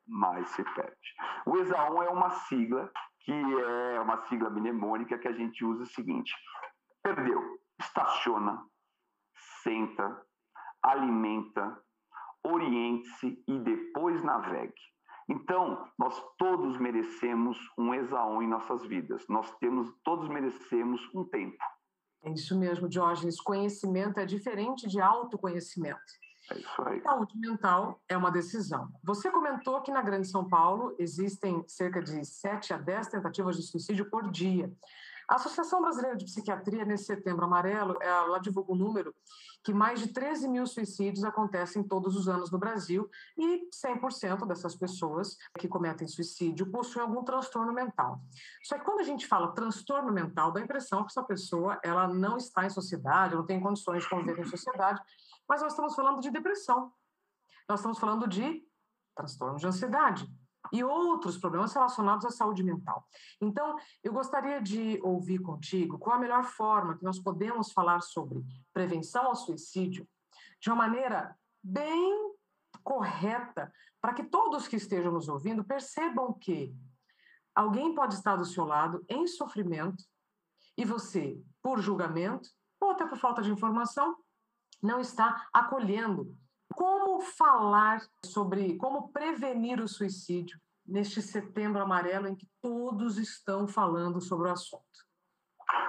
mais 0.06 0.46
se 0.50 0.62
perde. 0.74 1.14
O 1.46 1.56
exaú 1.56 2.02
é 2.02 2.10
uma 2.10 2.28
sigla 2.28 2.92
que 3.20 3.32
é 3.32 4.00
uma 4.00 4.18
sigla 4.26 4.50
mnemônica 4.50 5.16
que 5.16 5.28
a 5.28 5.32
gente 5.32 5.64
usa 5.64 5.84
o 5.84 5.86
seguinte: 5.86 6.34
perdeu, 7.02 7.40
estaciona, 7.80 8.62
senta, 9.62 10.20
alimenta, 10.82 11.80
oriente-se 12.44 13.42
e 13.48 13.58
depois 13.60 14.22
navegue. 14.22 14.74
Então, 15.32 15.82
nós 15.98 16.22
todos 16.36 16.78
merecemos 16.78 17.58
um 17.78 17.94
exaon 17.94 18.42
em 18.42 18.48
nossas 18.48 18.84
vidas. 18.84 19.24
Nós 19.30 19.50
temos, 19.56 19.90
todos 20.04 20.28
merecemos 20.28 21.00
um 21.14 21.24
tempo. 21.24 21.56
É 22.22 22.30
isso 22.30 22.58
mesmo, 22.58 22.86
Diógenes. 22.86 23.40
Conhecimento 23.40 24.20
é 24.20 24.26
diferente 24.26 24.86
de 24.86 25.00
autoconhecimento. 25.00 26.00
É 26.50 26.58
isso 26.58 26.82
aí. 26.82 27.00
Saúde 27.00 27.38
mental 27.38 27.98
é 28.06 28.14
uma 28.14 28.30
decisão. 28.30 28.90
Você 29.02 29.30
comentou 29.30 29.80
que 29.80 29.90
na 29.90 30.02
Grande 30.02 30.28
São 30.28 30.46
Paulo 30.46 30.94
existem 30.98 31.64
cerca 31.66 32.02
de 32.02 32.22
7 32.26 32.74
a 32.74 32.76
10 32.76 33.08
tentativas 33.08 33.56
de 33.56 33.62
suicídio 33.62 34.10
por 34.10 34.30
dia. 34.30 34.70
A 35.32 35.36
Associação 35.36 35.80
Brasileira 35.80 36.14
de 36.14 36.26
Psiquiatria, 36.26 36.84
nesse 36.84 37.04
setembro 37.04 37.46
amarelo, 37.46 37.96
ela 38.02 38.38
divulga 38.38 38.72
um 38.72 38.76
número 38.76 39.14
que 39.64 39.72
mais 39.72 39.98
de 39.98 40.08
13 40.08 40.46
mil 40.46 40.66
suicídios 40.66 41.24
acontecem 41.24 41.82
todos 41.82 42.14
os 42.16 42.28
anos 42.28 42.50
no 42.50 42.58
Brasil 42.58 43.08
e 43.38 43.66
100% 43.70 44.46
dessas 44.46 44.76
pessoas 44.76 45.38
que 45.58 45.66
cometem 45.66 46.06
suicídio 46.06 46.70
possuem 46.70 47.06
algum 47.06 47.24
transtorno 47.24 47.72
mental. 47.72 48.20
Só 48.62 48.76
que 48.76 48.84
quando 48.84 49.00
a 49.00 49.04
gente 49.04 49.26
fala 49.26 49.54
transtorno 49.54 50.12
mental, 50.12 50.52
dá 50.52 50.60
a 50.60 50.64
impressão 50.64 51.00
que 51.02 51.10
essa 51.10 51.22
pessoa 51.22 51.80
ela 51.82 52.06
não 52.06 52.36
está 52.36 52.66
em 52.66 52.70
sociedade, 52.70 53.34
não 53.34 53.46
tem 53.46 53.58
condições 53.58 54.02
de 54.02 54.10
conviver 54.10 54.38
em 54.38 54.44
sociedade, 54.44 55.00
mas 55.48 55.62
nós 55.62 55.72
estamos 55.72 55.94
falando 55.94 56.20
de 56.20 56.30
depressão. 56.30 56.92
Nós 57.66 57.80
estamos 57.80 57.98
falando 57.98 58.28
de 58.28 58.62
transtorno 59.16 59.56
de 59.56 59.66
ansiedade, 59.66 60.30
e 60.72 60.82
outros 60.82 61.36
problemas 61.36 61.72
relacionados 61.74 62.24
à 62.24 62.30
saúde 62.30 62.62
mental. 62.62 63.06
Então, 63.40 63.76
eu 64.02 64.12
gostaria 64.12 64.60
de 64.60 64.98
ouvir 65.02 65.38
contigo 65.38 65.98
qual 65.98 66.16
a 66.16 66.20
melhor 66.20 66.44
forma 66.44 66.96
que 66.96 67.04
nós 67.04 67.18
podemos 67.18 67.70
falar 67.72 68.00
sobre 68.00 68.42
prevenção 68.72 69.26
ao 69.26 69.36
suicídio 69.36 70.08
de 70.58 70.70
uma 70.70 70.76
maneira 70.76 71.36
bem 71.62 72.32
correta, 72.82 73.72
para 74.00 74.14
que 74.14 74.24
todos 74.24 74.66
que 74.66 74.76
estejam 74.76 75.12
nos 75.12 75.28
ouvindo 75.28 75.62
percebam 75.62 76.32
que 76.32 76.74
alguém 77.54 77.94
pode 77.94 78.14
estar 78.14 78.36
do 78.36 78.44
seu 78.44 78.64
lado 78.64 79.04
em 79.08 79.26
sofrimento 79.26 80.02
e 80.76 80.84
você, 80.84 81.40
por 81.60 81.80
julgamento 81.80 82.48
ou 82.80 82.90
até 82.90 83.06
por 83.06 83.18
falta 83.18 83.42
de 83.42 83.50
informação, 83.50 84.16
não 84.82 85.00
está 85.00 85.48
acolhendo 85.52 86.36
como 86.74 87.20
falar 87.20 88.02
sobre 88.24 88.76
como 88.76 89.12
prevenir 89.12 89.80
o 89.80 89.88
suicídio 89.88 90.58
neste 90.86 91.22
setembro 91.22 91.80
amarelo 91.80 92.28
em 92.28 92.34
que 92.34 92.48
todos 92.60 93.18
estão 93.18 93.68
falando 93.68 94.20
sobre 94.20 94.48
o 94.48 94.52
assunto? 94.52 94.82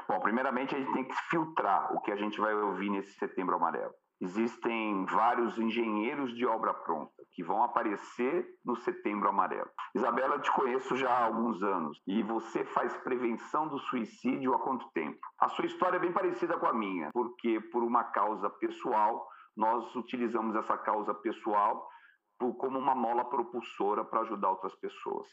Bom, 0.07 0.19
primeiramente 0.19 0.75
a 0.75 0.79
gente 0.79 0.93
tem 0.93 1.07
que 1.07 1.15
filtrar 1.29 1.93
o 1.95 2.01
que 2.01 2.11
a 2.11 2.15
gente 2.15 2.39
vai 2.39 2.53
ouvir 2.53 2.89
nesse 2.89 3.13
setembro 3.13 3.55
amarelo. 3.55 3.93
Existem 4.23 5.05
vários 5.05 5.59
engenheiros 5.59 6.33
de 6.33 6.45
obra 6.45 6.73
pronta 6.73 7.11
que 7.33 7.43
vão 7.43 7.61
aparecer 7.61 8.47
no 8.63 8.73
Setembro 8.77 9.27
Amarelo. 9.27 9.69
Isabela, 9.93 10.35
eu 10.35 10.41
te 10.41 10.49
conheço 10.51 10.95
já 10.95 11.09
há 11.09 11.25
alguns 11.25 11.61
anos 11.61 11.99
e 12.07 12.23
você 12.23 12.63
faz 12.63 12.95
prevenção 12.97 13.67
do 13.67 13.77
suicídio 13.79 14.53
há 14.53 14.59
quanto 14.59 14.89
tempo? 14.93 15.19
A 15.37 15.49
sua 15.49 15.65
história 15.65 15.97
é 15.97 15.99
bem 15.99 16.13
parecida 16.13 16.57
com 16.57 16.65
a 16.65 16.71
minha, 16.71 17.09
porque 17.11 17.59
por 17.59 17.83
uma 17.83 18.05
causa 18.05 18.49
pessoal 18.49 19.27
nós 19.55 19.95
utilizamos 19.95 20.55
essa 20.55 20.77
causa 20.77 21.13
pessoal 21.13 21.87
como 22.51 22.77
uma 22.79 22.95
mola 22.95 23.23
propulsora 23.23 24.03
para 24.03 24.21
ajudar 24.21 24.49
outras 24.49 24.75
pessoas. 24.75 25.29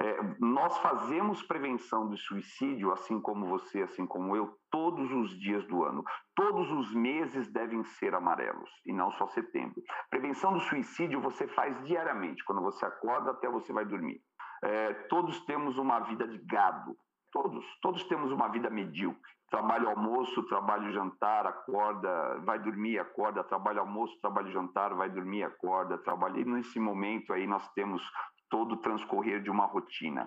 É, 0.00 0.16
nós 0.38 0.78
fazemos 0.78 1.42
prevenção 1.42 2.08
do 2.08 2.16
suicídio, 2.16 2.92
assim 2.92 3.20
como 3.20 3.46
você, 3.46 3.82
assim 3.82 4.06
como 4.06 4.34
eu, 4.36 4.56
todos 4.70 5.10
os 5.10 5.38
dias 5.38 5.66
do 5.66 5.84
ano. 5.84 6.02
Todos 6.34 6.70
os 6.70 6.94
meses 6.94 7.52
devem 7.52 7.82
ser 7.84 8.14
amarelos, 8.14 8.70
e 8.86 8.92
não 8.92 9.10
só 9.12 9.26
setembro. 9.26 9.82
Prevenção 10.08 10.52
do 10.52 10.60
suicídio 10.60 11.20
você 11.20 11.46
faz 11.48 11.82
diariamente, 11.84 12.44
quando 12.44 12.62
você 12.62 12.86
acorda 12.86 13.32
até 13.32 13.48
você 13.48 13.72
vai 13.72 13.84
dormir. 13.84 14.20
É, 14.62 14.94
todos 15.08 15.44
temos 15.44 15.76
uma 15.76 16.00
vida 16.00 16.26
de 16.26 16.38
gado, 16.38 16.96
todos, 17.30 17.64
todos 17.82 18.04
temos 18.04 18.32
uma 18.32 18.48
vida 18.48 18.70
medíocre 18.70 19.35
trabalho 19.50 19.88
almoço, 19.88 20.42
trabalho 20.44 20.92
jantar, 20.92 21.46
acorda, 21.46 22.38
vai 22.44 22.58
dormir, 22.58 22.98
acorda, 22.98 23.44
trabalho 23.44 23.80
almoço, 23.80 24.18
trabalho 24.20 24.50
jantar, 24.50 24.94
vai 24.94 25.08
dormir, 25.08 25.44
acorda, 25.44 25.98
trabalha. 25.98 26.40
E 26.40 26.44
nesse 26.44 26.80
momento 26.80 27.32
aí 27.32 27.46
nós 27.46 27.68
temos 27.72 28.02
todo 28.50 28.72
o 28.72 28.78
transcorrer 28.78 29.42
de 29.42 29.50
uma 29.50 29.66
rotina. 29.66 30.26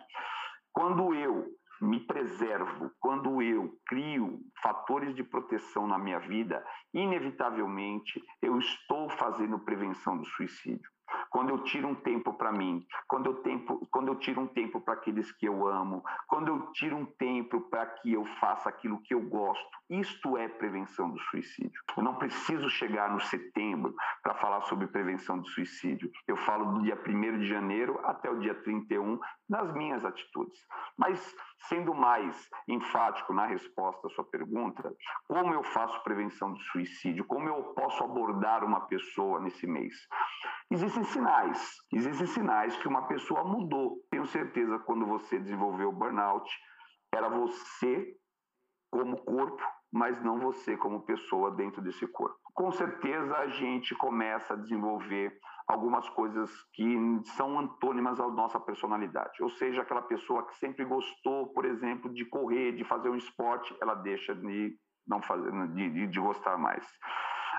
Quando 0.72 1.14
eu 1.14 1.46
me 1.82 2.00
preservo, 2.00 2.92
quando 3.00 3.42
eu 3.42 3.74
crio 3.88 4.40
fatores 4.62 5.16
de 5.16 5.24
proteção 5.24 5.88
na 5.88 5.98
minha 5.98 6.20
vida, 6.20 6.64
inevitavelmente 6.94 8.22
eu 8.42 8.58
estou 8.58 9.10
fazendo 9.10 9.60
prevenção 9.60 10.18
do 10.18 10.26
suicídio. 10.26 10.90
Quando 11.30 11.50
eu 11.50 11.64
tiro 11.64 11.88
um 11.88 11.96
tempo 11.96 12.34
para 12.34 12.52
mim, 12.52 12.86
quando 13.08 13.28
eu, 13.28 13.36
tempo, 13.36 13.88
quando 13.92 14.08
eu 14.08 14.16
tiro 14.16 14.42
um 14.42 14.48
tempo 14.48 14.82
para 14.82 14.96
aqueles 14.96 15.32
que 15.32 15.46
eu 15.46 15.68
amo, 15.68 16.04
quando 16.28 16.48
eu 16.48 16.72
tiro 16.72 16.98
um 16.98 17.06
tempo 17.06 17.62
para 17.62 17.86
que 17.86 18.14
eu 18.14 18.26
faça 18.40 18.70
aquilo 18.70 19.02
que 19.02 19.14
eu 19.14 19.22
gosto, 19.22 19.70
isto 19.90 20.38
é 20.38 20.48
prevenção 20.48 21.10
do 21.10 21.20
suicídio. 21.20 21.82
Eu 21.98 22.04
não 22.04 22.16
preciso 22.16 22.70
chegar 22.70 23.12
no 23.12 23.20
setembro 23.20 23.96
para 24.22 24.36
falar 24.36 24.62
sobre 24.62 24.88
prevenção 24.88 25.40
do 25.40 25.48
suicídio. 25.48 26.12
Eu 26.28 26.38
falo 26.38 26.74
do 26.74 26.84
dia 26.84 26.96
1 26.96 27.40
de 27.40 27.48
janeiro 27.48 28.00
até 28.04 28.30
o 28.30 28.40
dia 28.40 28.54
31 28.54 29.20
nas 29.50 29.74
minhas 29.74 30.06
atitudes. 30.06 30.60
Mas, 30.96 31.36
sendo 31.68 31.94
mais 31.94 32.50
enfático 32.68 33.34
na 33.34 33.48
resposta 33.48 34.08
à 34.08 34.10
sua 34.12 34.24
pergunta, 34.24 34.94
como 35.28 35.54
eu 35.54 35.64
faço 35.64 36.04
prevenção 36.04 36.54
do 36.54 36.60
suicídio? 36.60 37.26
Como 37.26 37.50
eu 37.50 37.64
posso 37.74 38.04
abordar 38.04 38.64
uma 38.64 38.82
pessoa 38.82 39.40
nesse 39.40 39.66
mês? 39.66 39.96
Existem 40.72 41.04
sinais, 41.20 41.76
existem 41.94 42.28
sinais 42.28 42.78
que 42.78 42.88
uma 42.88 43.08
pessoa 43.08 43.44
mudou. 43.44 43.98
Tenho 44.10 44.26
certeza 44.26 44.80
quando 44.80 45.06
você 45.06 45.38
desenvolveu 45.38 45.90
o 45.90 45.94
burnout, 45.94 46.50
era 47.14 47.30
você 47.30 48.16
como 48.92 49.18
corpo, 49.24 49.64
mas 49.92 50.22
não 50.24 50.40
você 50.40 50.78
como 50.78 51.06
pessoa 51.06 51.52
dentro 51.52 51.82
desse 51.82 52.08
corpo. 52.08 52.38
Com 52.54 52.72
certeza 52.72 53.38
a 53.38 53.48
gente 53.48 53.96
começa 53.96 54.54
a 54.54 54.58
desenvolver 54.58 55.38
algumas 55.68 56.10
coisas 56.10 56.52
que 56.74 56.98
são 57.36 57.60
antônimas 57.60 58.20
à 58.20 58.28
nossa 58.28 58.60
personalidade. 58.60 59.42
Ou 59.42 59.50
seja, 59.50 59.82
aquela 59.82 60.02
pessoa 60.02 60.46
que 60.48 60.56
sempre 60.58 60.84
gostou, 60.86 61.54
por 61.54 61.66
exemplo, 61.66 62.12
de 62.12 62.26
correr, 62.26 62.72
de 62.72 62.84
fazer 62.84 63.10
um 63.10 63.16
esporte, 63.16 63.76
ela 63.82 63.94
deixa 63.94 64.34
de 64.34 64.76
não 65.08 65.22
fazer, 65.22 65.52
de, 65.74 65.90
de, 65.90 66.08
de 66.08 66.20
gostar 66.20 66.58
mais. 66.58 66.86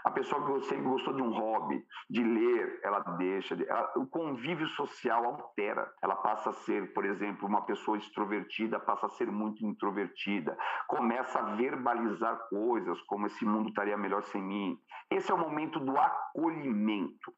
A 0.05 0.11
pessoa 0.11 0.45
que 0.45 0.67
sempre 0.67 0.85
gostou 0.85 1.15
de 1.15 1.23
um 1.23 1.31
hobby, 1.31 1.85
de 2.09 2.23
ler, 2.23 2.81
ela 2.83 3.01
deixa. 3.19 3.55
De, 3.55 3.69
ela, 3.69 3.93
o 3.97 4.07
convívio 4.07 4.67
social 4.69 5.25
altera. 5.25 5.93
Ela 6.03 6.17
passa 6.17 6.51
a 6.51 6.53
ser, 6.53 6.93
por 6.95 7.05
exemplo, 7.05 7.47
uma 7.47 7.63
pessoa 7.63 7.99
extrovertida, 7.99 8.81
passa 8.81 9.07
a 9.07 9.11
ser 9.11 9.31
muito 9.31 9.65
introvertida. 9.65 10.57
Começa 10.89 11.39
a 11.39 11.55
verbalizar 11.55 12.49
coisas, 12.49 13.01
como 13.03 13.27
esse 13.27 13.45
mundo 13.45 13.69
estaria 13.69 13.97
melhor 13.97 14.23
sem 14.25 14.43
mim. 14.43 14.79
Esse 15.11 15.31
é 15.31 15.35
o 15.35 15.39
momento 15.39 15.79
do 15.79 15.97
acolhimento. 15.99 17.33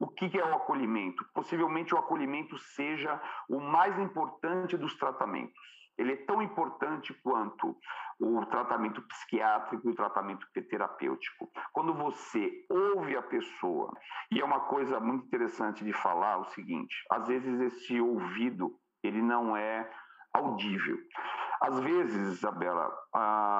O 0.00 0.08
que 0.08 0.36
é 0.36 0.44
o 0.44 0.54
acolhimento? 0.56 1.24
Possivelmente 1.32 1.94
o 1.94 1.98
acolhimento 1.98 2.58
seja 2.58 3.22
o 3.48 3.60
mais 3.60 3.96
importante 4.00 4.76
dos 4.76 4.96
tratamentos 4.98 5.81
ele 5.98 6.12
é 6.12 6.16
tão 6.24 6.42
importante 6.42 7.14
quanto 7.22 7.76
o 8.20 8.46
tratamento 8.46 9.02
psiquiátrico 9.02 9.88
e 9.88 9.92
o 9.92 9.96
tratamento 9.96 10.46
terapêutico. 10.52 11.50
Quando 11.72 11.92
você 11.94 12.64
ouve 12.68 13.16
a 13.16 13.22
pessoa, 13.22 13.92
e 14.30 14.40
é 14.40 14.44
uma 14.44 14.60
coisa 14.60 15.00
muito 15.00 15.26
interessante 15.26 15.84
de 15.84 15.92
falar 15.92 16.38
o 16.38 16.44
seguinte, 16.46 16.94
às 17.10 17.26
vezes 17.28 17.60
esse 17.60 18.00
ouvido, 18.00 18.74
ele 19.02 19.20
não 19.20 19.56
é 19.56 19.90
audível. 20.32 20.98
Às 21.60 21.78
vezes, 21.80 22.38
Isabela, 22.38 22.90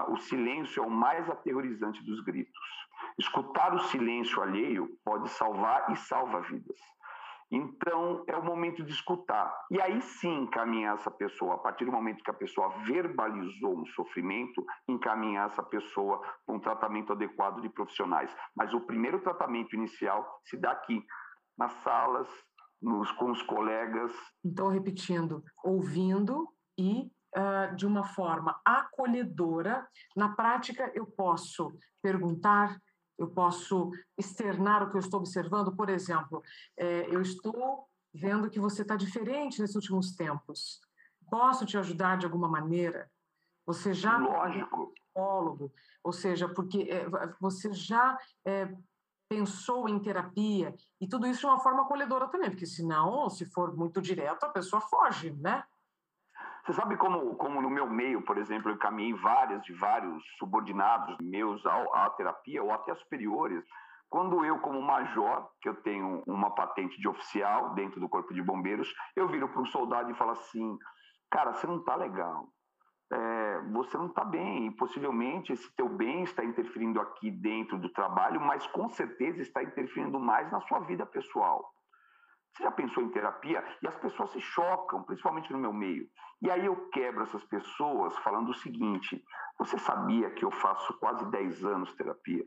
o 0.08 0.16
silêncio 0.16 0.82
é 0.82 0.86
o 0.86 0.90
mais 0.90 1.28
aterrorizante 1.28 2.02
dos 2.04 2.20
gritos. 2.20 2.60
Escutar 3.18 3.74
o 3.74 3.78
silêncio 3.78 4.42
alheio 4.42 4.88
pode 5.04 5.28
salvar 5.28 5.90
e 5.90 5.96
salva 5.96 6.40
vidas. 6.40 6.80
Então, 7.52 8.24
é 8.26 8.34
o 8.34 8.42
momento 8.42 8.82
de 8.82 8.90
escutar. 8.92 9.54
E 9.70 9.78
aí 9.78 10.00
sim 10.00 10.44
encaminhar 10.44 10.94
essa 10.94 11.10
pessoa, 11.10 11.56
a 11.56 11.58
partir 11.58 11.84
do 11.84 11.92
momento 11.92 12.24
que 12.24 12.30
a 12.30 12.34
pessoa 12.34 12.70
verbalizou 12.86 13.78
um 13.78 13.84
sofrimento, 13.88 14.64
encaminhar 14.88 15.50
essa 15.50 15.62
pessoa 15.62 16.18
para 16.46 16.56
um 16.56 16.58
tratamento 16.58 17.12
adequado 17.12 17.60
de 17.60 17.68
profissionais. 17.68 18.34
Mas 18.56 18.72
o 18.72 18.80
primeiro 18.80 19.20
tratamento 19.20 19.76
inicial 19.76 20.26
se 20.46 20.56
dá 20.56 20.70
aqui, 20.70 21.04
nas 21.58 21.72
salas, 21.82 22.26
nos, 22.80 23.12
com 23.12 23.30
os 23.30 23.42
colegas. 23.42 24.12
Então, 24.42 24.68
repetindo, 24.68 25.44
ouvindo 25.62 26.48
e 26.78 27.10
uh, 27.36 27.74
de 27.76 27.86
uma 27.86 28.04
forma 28.04 28.58
acolhedora. 28.64 29.86
Na 30.16 30.34
prática, 30.34 30.90
eu 30.94 31.06
posso 31.06 31.70
perguntar, 32.02 32.78
eu 33.18 33.28
posso 33.28 33.90
externar 34.16 34.82
o 34.82 34.90
que 34.90 34.96
eu 34.96 35.00
estou 35.00 35.20
observando. 35.20 35.74
Por 35.74 35.88
exemplo, 35.88 36.42
é, 36.76 37.06
eu 37.14 37.20
estou 37.20 37.88
vendo 38.12 38.50
que 38.50 38.60
você 38.60 38.82
está 38.82 38.96
diferente 38.96 39.60
nesses 39.60 39.76
últimos 39.76 40.14
tempos. 40.14 40.80
Posso 41.30 41.64
te 41.64 41.78
ajudar 41.78 42.18
de 42.18 42.26
alguma 42.26 42.48
maneira? 42.48 43.10
Você 43.64 43.94
já 43.94 44.18
lógico 44.18 44.92
psicólogo, 44.92 45.72
ou 46.02 46.12
seja, 46.12 46.48
porque 46.48 46.88
é, 46.90 47.06
você 47.40 47.72
já 47.72 48.18
é, 48.44 48.74
pensou 49.28 49.88
em 49.88 49.98
terapia 49.98 50.74
e 51.00 51.06
tudo 51.06 51.26
isso 51.26 51.40
de 51.40 51.46
uma 51.46 51.60
forma 51.60 51.82
acolhedora 51.82 52.28
também, 52.28 52.50
porque 52.50 52.66
senão, 52.66 53.30
se 53.30 53.46
for 53.46 53.74
muito 53.76 54.02
direto, 54.02 54.44
a 54.44 54.48
pessoa 54.48 54.80
foge, 54.80 55.30
né? 55.32 55.64
Você 56.64 56.74
sabe 56.74 56.96
como, 56.96 57.34
como 57.36 57.60
no 57.60 57.68
meu 57.68 57.90
meio, 57.90 58.22
por 58.22 58.38
exemplo, 58.38 58.70
eu 58.70 58.78
caminhei 58.78 59.12
várias 59.14 59.62
de 59.64 59.72
vários 59.72 60.22
subordinados 60.38 61.16
meus 61.20 61.64
à, 61.66 62.04
à 62.04 62.10
terapia 62.10 62.62
ou 62.62 62.70
até 62.70 62.94
superiores. 62.94 63.64
Quando 64.08 64.44
eu, 64.44 64.60
como 64.60 64.80
major, 64.80 65.50
que 65.60 65.68
eu 65.68 65.74
tenho 65.82 66.22
uma 66.24 66.54
patente 66.54 67.00
de 67.00 67.08
oficial 67.08 67.74
dentro 67.74 67.98
do 67.98 68.08
Corpo 68.08 68.32
de 68.32 68.42
Bombeiros, 68.42 68.92
eu 69.16 69.26
viro 69.26 69.48
para 69.48 69.60
um 69.60 69.66
soldado 69.66 70.10
e 70.10 70.14
falo 70.14 70.32
assim: 70.32 70.78
cara, 71.30 71.52
você 71.52 71.66
não 71.66 71.78
está 71.78 71.96
legal. 71.96 72.46
É, 73.12 73.60
você 73.72 73.98
não 73.98 74.06
está 74.06 74.24
bem, 74.24 74.68
e 74.68 74.70
possivelmente 74.70 75.52
esse 75.52 75.74
teu 75.74 75.88
bem 75.88 76.22
está 76.22 76.44
interferindo 76.44 77.00
aqui 77.00 77.30
dentro 77.30 77.76
do 77.76 77.92
trabalho, 77.92 78.40
mas 78.40 78.66
com 78.68 78.88
certeza 78.88 79.42
está 79.42 79.62
interferindo 79.62 80.18
mais 80.20 80.50
na 80.52 80.60
sua 80.62 80.78
vida 80.80 81.04
pessoal. 81.04 81.70
Pensou 82.72 83.02
em 83.02 83.10
terapia? 83.10 83.64
E 83.82 83.88
as 83.88 83.96
pessoas 83.96 84.30
se 84.30 84.40
chocam, 84.40 85.02
principalmente 85.04 85.52
no 85.52 85.58
meu 85.58 85.72
meio. 85.72 86.06
E 86.40 86.50
aí 86.50 86.66
eu 86.66 86.88
quebro 86.90 87.22
essas 87.22 87.44
pessoas 87.44 88.16
falando 88.18 88.50
o 88.50 88.54
seguinte: 88.54 89.22
você 89.58 89.78
sabia 89.78 90.30
que 90.30 90.44
eu 90.44 90.50
faço 90.50 90.98
quase 90.98 91.24
10 91.30 91.64
anos 91.64 91.94
terapia? 91.94 92.44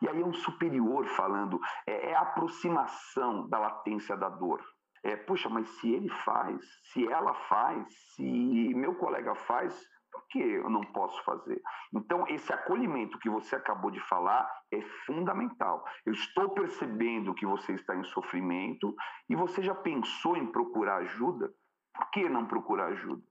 E 0.00 0.08
aí 0.08 0.20
é 0.20 0.24
um 0.24 0.34
superior 0.34 1.06
falando, 1.06 1.58
é, 1.86 2.10
é 2.10 2.14
a 2.14 2.20
aproximação 2.20 3.48
da 3.48 3.58
latência 3.58 4.16
da 4.16 4.28
dor. 4.28 4.62
É, 5.02 5.16
puxa, 5.16 5.48
mas 5.48 5.68
se 5.78 5.92
ele 5.92 6.08
faz, 6.08 6.60
se 6.92 7.06
ela 7.06 7.32
faz, 7.48 7.86
se 8.14 8.74
meu 8.74 8.94
colega 8.96 9.34
faz, 9.34 9.86
que 10.30 10.38
eu 10.38 10.68
não 10.68 10.82
posso 10.82 11.22
fazer? 11.24 11.60
Então, 11.94 12.26
esse 12.28 12.52
acolhimento 12.52 13.18
que 13.18 13.30
você 13.30 13.56
acabou 13.56 13.90
de 13.90 14.00
falar 14.00 14.48
é 14.72 14.80
fundamental. 15.06 15.84
Eu 16.04 16.12
estou 16.12 16.50
percebendo 16.50 17.34
que 17.34 17.46
você 17.46 17.72
está 17.72 17.94
em 17.96 18.04
sofrimento 18.04 18.94
e 19.28 19.36
você 19.36 19.62
já 19.62 19.74
pensou 19.74 20.36
em 20.36 20.46
procurar 20.46 20.98
ajuda? 20.98 21.52
Por 21.94 22.10
que 22.10 22.28
não 22.28 22.46
procurar 22.46 22.86
ajuda? 22.86 23.22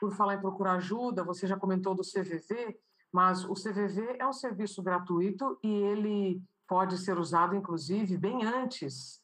Por 0.00 0.12
falar 0.12 0.34
em 0.34 0.40
procurar 0.40 0.74
ajuda, 0.74 1.24
você 1.24 1.46
já 1.46 1.56
comentou 1.56 1.94
do 1.94 2.02
CVV, 2.02 2.76
mas 3.12 3.44
o 3.44 3.54
CVV 3.54 4.16
é 4.18 4.26
um 4.26 4.32
serviço 4.32 4.82
gratuito 4.82 5.58
e 5.62 5.68
ele 5.72 6.42
pode 6.66 6.98
ser 6.98 7.18
usado, 7.18 7.54
inclusive, 7.54 8.16
bem 8.16 8.44
antes 8.44 9.22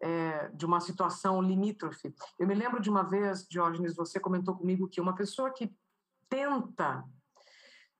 é, 0.00 0.48
de 0.48 0.64
uma 0.64 0.80
situação 0.80 1.40
limítrofe. 1.42 2.14
Eu 2.38 2.46
me 2.46 2.54
lembro 2.54 2.80
de 2.80 2.90
uma 2.90 3.02
vez, 3.02 3.46
Diógenes, 3.46 3.94
você 3.94 4.18
comentou 4.18 4.56
comigo 4.56 4.88
que 4.88 5.00
uma 5.00 5.14
pessoa 5.14 5.52
que 5.52 5.70
tenta 6.30 7.04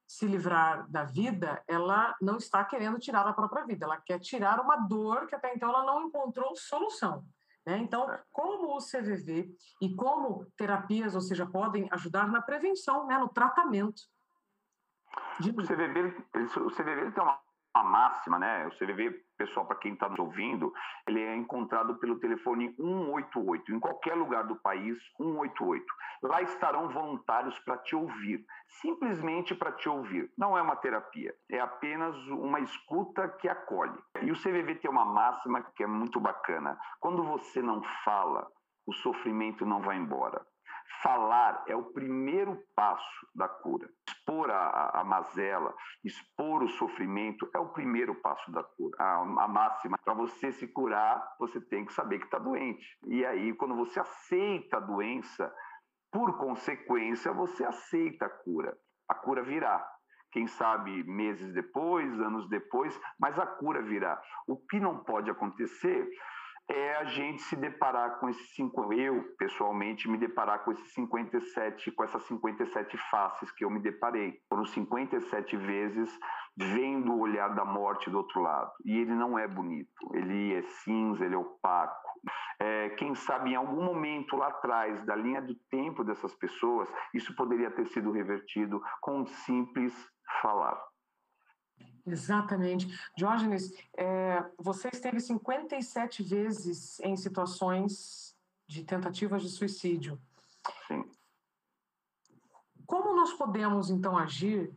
se 0.07 0.27
livrar 0.27 0.91
da 0.91 1.05
vida, 1.05 1.63
ela 1.69 2.17
não 2.21 2.37
está 2.37 2.65
querendo 2.65 2.99
tirar 2.99 3.27
a 3.27 3.33
própria 3.33 3.65
vida, 3.65 3.85
ela 3.85 4.01
quer 4.01 4.19
tirar 4.19 4.61
uma 4.61 4.77
dor 4.77 5.27
que 5.27 5.35
até 5.35 5.55
então 5.55 5.69
ela 5.69 5.85
não 5.85 6.09
encontrou 6.09 6.57
solução. 6.57 7.25
Né? 7.67 7.79
Então, 7.79 8.07
como 8.33 8.77
o 8.77 8.79
CVV 8.79 9.55
e 9.81 9.95
como 9.95 10.47
terapias, 10.57 11.15
ou 11.15 11.21
seja, 11.21 11.47
podem 11.47 11.89
ajudar 11.93 12.27
na 12.29 12.41
prevenção, 12.41 13.07
né? 13.07 13.19
no 13.19 13.29
tratamento. 13.29 14.03
O 15.39 15.43
CVV, 15.43 16.17
o 16.35 16.71
CVV 16.71 17.13
tem 17.13 17.23
uma 17.23 17.41
a 17.73 17.83
máxima, 17.83 18.39
né? 18.39 18.67
O 18.67 18.71
CVV, 18.71 19.23
pessoal, 19.37 19.67
para 19.67 19.77
quem 19.77 19.95
está 19.95 20.09
nos 20.09 20.19
ouvindo, 20.19 20.73
ele 21.07 21.23
é 21.23 21.37
encontrado 21.37 21.97
pelo 21.97 22.19
telefone 22.19 22.75
188, 22.77 23.73
em 23.73 23.81
qualquer 23.81 24.15
lugar 24.15 24.45
do 24.45 24.57
país, 24.57 24.99
188. 25.17 25.85
Lá 26.23 26.43
estarão 26.43 26.89
voluntários 26.89 27.59
para 27.61 27.79
te 27.79 27.95
ouvir, 27.95 28.45
simplesmente 28.81 29.55
para 29.55 29.73
te 29.73 29.89
ouvir. 29.89 30.31
Não 30.37 30.59
é 30.59 30.63
uma 30.63 30.77
terapia, 30.77 31.35
é 31.49 31.61
apenas 31.61 32.17
uma 32.29 32.61
escuta 32.61 33.29
que 33.29 33.49
acolhe. 33.49 33.99
E 34.23 34.31
o 34.31 34.37
CVV 34.37 34.77
tem 34.77 34.91
uma 34.91 35.05
máxima 35.05 35.63
que 35.63 35.83
é 35.83 35.87
muito 35.87 36.19
bacana. 36.19 36.79
Quando 36.99 37.23
você 37.23 37.63
não 37.63 37.83
fala, 38.05 38.51
o 38.87 38.93
sofrimento 38.93 39.65
não 39.65 39.81
vai 39.81 39.97
embora. 39.97 40.45
Falar 41.03 41.65
é 41.67 41.75
o 41.75 41.93
primeiro 41.93 42.63
passo 42.75 43.27
da 43.35 43.49
cura. 43.49 43.89
Expor 44.09 44.51
a, 44.51 45.01
a, 45.01 45.05
mazela, 45.05 45.75
expor 46.05 46.63
o 46.63 46.69
sofrimento 46.69 47.49
é 47.55 47.59
o 47.59 47.69
primeiro 47.69 48.15
passo 48.17 48.51
da 48.51 48.63
cura. 48.63 48.97
A, 48.99 49.21
a 49.21 49.49
máxima, 49.49 49.97
para 50.05 50.15
você 50.15 50.53
se 50.53 50.69
curar, 50.69 51.37
você 51.39 51.61
tem 51.61 51.87
que 51.87 51.93
saber 51.93 52.19
que 52.19 52.27
está 52.27 52.39
doente. 52.39 52.99
E 53.07 53.25
aí, 53.25 53.55
quando 53.55 53.75
você 53.75 54.01
aceita 54.01 54.77
a 54.77 54.81
doença, 54.81 55.53
por 56.13 56.37
consequência, 56.39 57.33
você 57.33 57.65
aceita 57.65 58.27
a 58.27 58.31
cura. 58.31 58.77
A 59.09 59.15
cura 59.15 59.43
virá. 59.43 59.89
Quem 60.33 60.47
sabe 60.47 61.03
meses 61.05 61.53
depois, 61.53 62.21
anos 62.21 62.49
depois, 62.49 62.99
mas 63.19 63.39
a 63.39 63.47
cura 63.47 63.83
virá. 63.83 64.21
O 64.47 64.57
que 64.57 64.79
não 64.79 65.03
pode 65.03 65.31
acontecer 65.31 66.09
é 66.71 66.97
a 66.97 67.05
gente 67.05 67.43
se 67.43 67.57
deparar 67.57 68.21
com 68.21 68.29
esses 68.29 68.55
cinco, 68.55 68.93
eu 68.93 69.35
pessoalmente 69.37 70.09
me 70.09 70.17
deparar 70.17 70.65
com 70.65 70.71
esses 70.71 70.93
57, 70.95 71.91
com 71.91 72.05
essas 72.05 72.23
57 72.25 72.97
faces 73.11 73.51
que 73.51 73.65
eu 73.65 73.71
me 73.71 73.81
deparei. 73.81 74.41
Foram 74.49 74.65
57 74.65 75.57
vezes 75.57 76.17
vendo 76.57 77.13
o 77.13 77.21
olhar 77.21 77.49
da 77.49 77.65
morte 77.65 78.09
do 78.09 78.19
outro 78.19 78.41
lado. 78.41 78.71
E 78.85 78.99
ele 78.99 79.15
não 79.15 79.39
é 79.39 79.49
bonito, 79.49 80.15
ele 80.15 80.55
é 80.55 80.63
cinza, 80.63 81.25
ele 81.25 81.35
é 81.35 81.39
opaco. 81.39 82.11
É, 82.61 82.91
quem 82.91 83.15
sabe 83.15 83.51
em 83.51 83.57
algum 83.57 83.83
momento 83.83 84.37
lá 84.37 84.49
atrás 84.49 85.05
da 85.05 85.17
linha 85.17 85.41
do 85.41 85.55
tempo 85.71 86.05
dessas 86.05 86.35
pessoas, 86.35 86.93
isso 87.13 87.35
poderia 87.35 87.71
ter 87.71 87.87
sido 87.87 88.13
revertido 88.13 88.81
com 89.01 89.21
um 89.21 89.27
simples 89.27 89.93
falar. 90.41 90.90
Exatamente. 92.07 92.87
Diógenes, 93.17 93.73
é, 93.97 94.45
você 94.59 94.89
esteve 94.89 95.21
57 95.21 96.23
vezes 96.23 96.99
em 97.01 97.17
situações 97.17 98.37
de 98.67 98.85
tentativas 98.85 99.43
de 99.43 99.49
suicídio. 99.49 100.21
Sim. 100.87 101.05
Como 102.87 103.15
nós 103.15 103.33
podemos, 103.33 103.91
então, 103.91 104.17
agir 104.17 104.73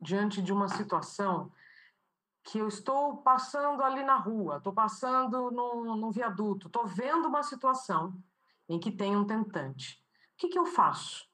diante 0.00 0.40
de 0.40 0.52
uma 0.52 0.68
situação 0.68 1.52
que 2.42 2.58
eu 2.58 2.68
estou 2.68 3.18
passando 3.18 3.82
ali 3.82 4.02
na 4.02 4.16
rua, 4.16 4.56
estou 4.56 4.72
passando 4.72 5.50
no, 5.50 5.96
no 5.96 6.10
viaduto, 6.10 6.68
estou 6.68 6.86
vendo 6.86 7.28
uma 7.28 7.42
situação 7.42 8.16
em 8.68 8.78
que 8.78 8.90
tem 8.90 9.14
um 9.16 9.26
tentante. 9.26 10.02
O 10.34 10.38
que, 10.38 10.48
que 10.48 10.58
eu 10.58 10.64
faço? 10.64 11.27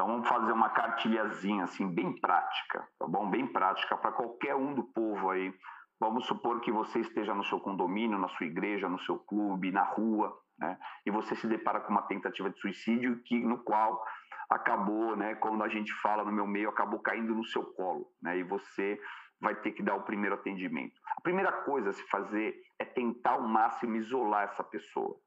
Então 0.00 0.12
vamos 0.12 0.28
fazer 0.30 0.52
uma 0.52 0.70
cartilhazinha 0.70 1.64
assim 1.64 1.86
bem 1.86 2.18
prática, 2.18 2.88
tá 2.98 3.06
bom? 3.06 3.28
Bem 3.28 3.46
prática 3.46 3.98
para 3.98 4.10
qualquer 4.10 4.56
um 4.56 4.72
do 4.72 4.82
povo 4.82 5.28
aí. 5.28 5.54
Vamos 6.00 6.26
supor 6.26 6.58
que 6.62 6.72
você 6.72 7.00
esteja 7.00 7.34
no 7.34 7.44
seu 7.44 7.60
condomínio, 7.60 8.18
na 8.18 8.28
sua 8.28 8.46
igreja, 8.46 8.88
no 8.88 8.98
seu 9.00 9.18
clube, 9.18 9.70
na 9.70 9.82
rua, 9.82 10.34
né? 10.58 10.78
E 11.04 11.10
você 11.10 11.36
se 11.36 11.46
depara 11.46 11.80
com 11.80 11.92
uma 11.92 12.00
tentativa 12.00 12.48
de 12.48 12.58
suicídio 12.58 13.20
que 13.26 13.44
no 13.44 13.58
qual 13.58 14.02
acabou, 14.48 15.14
né, 15.14 15.34
quando 15.34 15.62
a 15.62 15.68
gente 15.68 15.92
fala 16.00 16.24
no 16.24 16.32
meu 16.32 16.46
meio, 16.46 16.70
acabou 16.70 17.00
caindo 17.00 17.34
no 17.34 17.44
seu 17.44 17.62
colo, 17.62 18.10
né? 18.22 18.38
E 18.38 18.42
você 18.42 18.98
vai 19.38 19.54
ter 19.54 19.72
que 19.72 19.82
dar 19.82 19.96
o 19.96 20.04
primeiro 20.04 20.34
atendimento. 20.34 20.98
A 21.18 21.20
primeira 21.20 21.52
coisa 21.52 21.90
a 21.90 21.92
se 21.92 22.08
fazer 22.08 22.58
é 22.78 22.86
tentar 22.86 23.32
ao 23.32 23.42
máximo 23.42 23.96
isolar 23.96 24.44
essa 24.44 24.64
pessoa. 24.64 25.20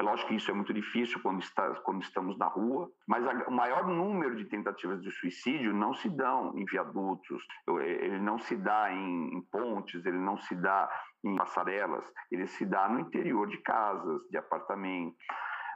É 0.00 0.02
lógico 0.02 0.28
que 0.30 0.36
isso 0.36 0.50
é 0.50 0.54
muito 0.54 0.72
difícil 0.72 1.20
quando, 1.20 1.42
está, 1.42 1.74
quando 1.82 2.00
estamos 2.00 2.38
na 2.38 2.46
rua, 2.46 2.90
mas 3.06 3.26
a, 3.26 3.32
o 3.46 3.52
maior 3.52 3.86
número 3.86 4.34
de 4.34 4.46
tentativas 4.46 5.02
de 5.02 5.10
suicídio 5.10 5.74
não 5.74 5.92
se 5.92 6.08
dão 6.08 6.56
em 6.56 6.64
viadutos, 6.64 7.46
ele 7.68 8.18
não 8.18 8.38
se 8.38 8.56
dá 8.56 8.90
em, 8.90 9.34
em 9.34 9.42
pontes, 9.42 10.06
ele 10.06 10.16
não 10.16 10.38
se 10.38 10.54
dá 10.54 10.88
em 11.22 11.36
passarelas, 11.36 12.10
ele 12.32 12.46
se 12.46 12.64
dá 12.64 12.88
no 12.88 12.98
interior 12.98 13.46
de 13.46 13.58
casas, 13.58 14.22
de 14.30 14.38
apartamentos. 14.38 15.22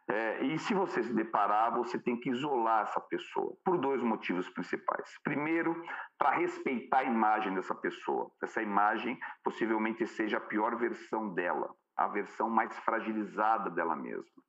É, 0.08 0.42
e 0.42 0.58
se 0.58 0.72
você 0.72 1.02
se 1.02 1.12
deparar, 1.12 1.74
você 1.74 1.98
tem 1.98 2.18
que 2.18 2.30
isolar 2.30 2.84
essa 2.84 3.02
pessoa, 3.02 3.54
por 3.62 3.76
dois 3.76 4.02
motivos 4.02 4.48
principais. 4.48 5.06
Primeiro, 5.22 5.78
para 6.16 6.30
respeitar 6.30 7.00
a 7.00 7.04
imagem 7.04 7.54
dessa 7.54 7.74
pessoa. 7.74 8.30
Essa 8.42 8.62
imagem 8.62 9.18
possivelmente 9.42 10.06
seja 10.06 10.38
a 10.38 10.40
pior 10.40 10.76
versão 10.76 11.34
dela 11.34 11.70
a 11.96 12.08
versão 12.08 12.48
mais 12.50 12.76
fragilizada 12.80 13.70
dela 13.70 13.96
mesma. 13.96 14.42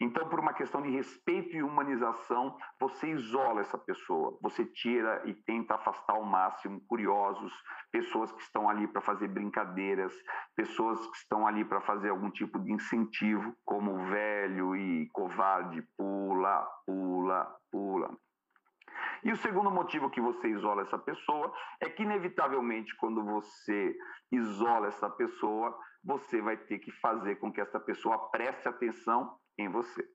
Então, 0.00 0.28
por 0.28 0.40
uma 0.40 0.52
questão 0.52 0.82
de 0.82 0.90
respeito 0.90 1.54
e 1.54 1.62
humanização, 1.62 2.56
você 2.80 3.08
isola 3.10 3.60
essa 3.60 3.78
pessoa, 3.78 4.36
você 4.42 4.64
tira 4.64 5.22
e 5.26 5.32
tenta 5.32 5.76
afastar 5.76 6.14
ao 6.14 6.24
máximo 6.24 6.80
curiosos, 6.88 7.52
pessoas 7.92 8.32
que 8.32 8.42
estão 8.42 8.68
ali 8.68 8.88
para 8.88 9.00
fazer 9.00 9.28
brincadeiras, 9.28 10.12
pessoas 10.56 11.06
que 11.06 11.16
estão 11.16 11.46
ali 11.46 11.64
para 11.64 11.80
fazer 11.82 12.08
algum 12.08 12.30
tipo 12.30 12.58
de 12.58 12.72
incentivo, 12.72 13.54
como 13.64 14.06
velho 14.06 14.74
e 14.74 15.08
covarde, 15.12 15.82
pula, 15.96 16.66
pula, 16.84 17.56
pula. 17.70 18.10
E 19.22 19.30
o 19.30 19.36
segundo 19.36 19.70
motivo 19.70 20.10
que 20.10 20.20
você 20.20 20.48
isola 20.48 20.82
essa 20.82 20.98
pessoa 20.98 21.52
é 21.80 21.88
que, 21.88 22.02
inevitavelmente, 22.02 22.96
quando 22.96 23.22
você 23.22 23.96
isola 24.32 24.88
essa 24.88 25.08
pessoa, 25.08 25.78
você 26.04 26.40
vai 26.40 26.56
ter 26.56 26.78
que 26.78 26.90
fazer 26.92 27.36
com 27.36 27.52
que 27.52 27.60
essa 27.60 27.78
pessoa 27.78 28.30
preste 28.30 28.68
atenção 28.68 29.36
em 29.58 29.68
você. 29.68 30.06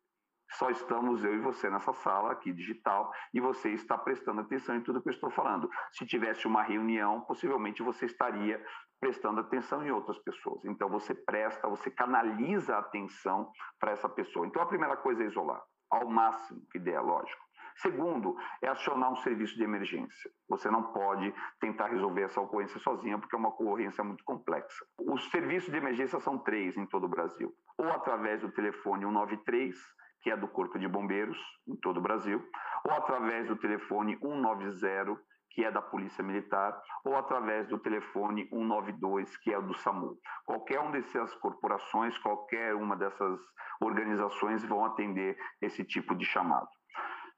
Só 0.52 0.70
estamos 0.70 1.24
eu 1.26 1.36
e 1.36 1.40
você 1.40 1.70
nessa 1.70 1.94
sala 1.94 2.32
aqui 2.32 2.54
digital 2.54 3.12
e 3.34 3.40
você 3.40 3.72
está 3.72 3.98
prestando 3.98 4.42
atenção 4.42 4.76
em 4.76 4.82
tudo 4.82 5.02
que 5.02 5.10
eu 5.10 5.14
estou 5.14 5.30
falando. 5.30 5.70
Se 5.92 6.06
tivesse 6.06 6.48
uma 6.48 6.64
reunião, 6.64 7.22
possivelmente 7.22 7.84
você 7.84 8.06
estaria 8.06 8.64
prestando 9.00 9.42
atenção 9.42 9.86
em 9.86 9.92
outras 9.92 10.18
pessoas. 10.20 10.64
Então 10.66 10.90
você 10.90 11.14
presta, 11.14 11.68
você 11.68 11.92
canaliza 11.92 12.76
a 12.76 12.80
atenção 12.80 13.52
para 13.80 13.92
essa 13.92 14.08
pessoa. 14.08 14.48
Então 14.48 14.62
a 14.62 14.68
primeira 14.68 14.96
coisa 14.98 15.24
é 15.24 15.28
isolar, 15.28 15.62
ao 15.92 16.08
máximo 16.08 16.66
que 16.72 16.80
der, 16.80 17.02
lógico. 17.02 17.47
Segundo, 17.78 18.36
é 18.62 18.68
acionar 18.68 19.12
um 19.12 19.18
serviço 19.18 19.56
de 19.56 19.64
emergência. 19.64 20.32
Você 20.50 20.70
não 20.70 20.92
pode 20.94 21.32
tentar 21.60 21.88
resolver 21.88 22.24
essa 22.24 22.42
ocorrência 22.42 22.80
sozinha, 22.80 23.20
porque 23.20 23.36
é 23.36 23.40
uma 23.40 23.50
ocorrência 23.50 24.04
muito 24.04 24.24
complexa. 24.24 24.84
Os 24.98 25.30
serviços 25.30 25.70
de 25.70 25.78
emergência 25.78 26.20
são 26.20 26.40
três 26.40 26.76
em 26.76 26.88
todo 26.88 27.04
o 27.06 27.10
Brasil: 27.10 27.54
ou 27.78 27.88
através 27.92 28.42
do 28.42 28.52
telefone 28.52 29.06
193, 29.06 29.76
que 30.22 30.32
é 30.32 30.36
do 30.36 30.48
Corpo 30.48 30.80
de 30.80 30.88
Bombeiros, 30.88 31.38
em 31.68 31.76
todo 31.76 31.98
o 31.98 32.02
Brasil, 32.02 32.44
ou 32.84 32.94
através 32.94 33.48
do 33.48 33.56
telefone 33.56 34.18
190, 34.18 35.22
que 35.52 35.64
é 35.64 35.72
da 35.72 35.82
Polícia 35.82 36.24
Militar, 36.24 36.80
ou 37.06 37.16
através 37.16 37.68
do 37.68 37.78
telefone 37.78 38.48
192, 38.50 39.38
que 39.38 39.54
é 39.54 39.62
do 39.62 39.76
SAMU. 39.76 40.18
Qualquer 40.46 40.80
uma 40.80 40.92
dessas 40.92 41.34
corporações, 41.36 42.18
qualquer 42.18 42.74
uma 42.74 42.96
dessas 42.96 43.40
organizações 43.80 44.64
vão 44.66 44.84
atender 44.84 45.38
esse 45.62 45.84
tipo 45.84 46.16
de 46.16 46.26
chamado. 46.26 46.68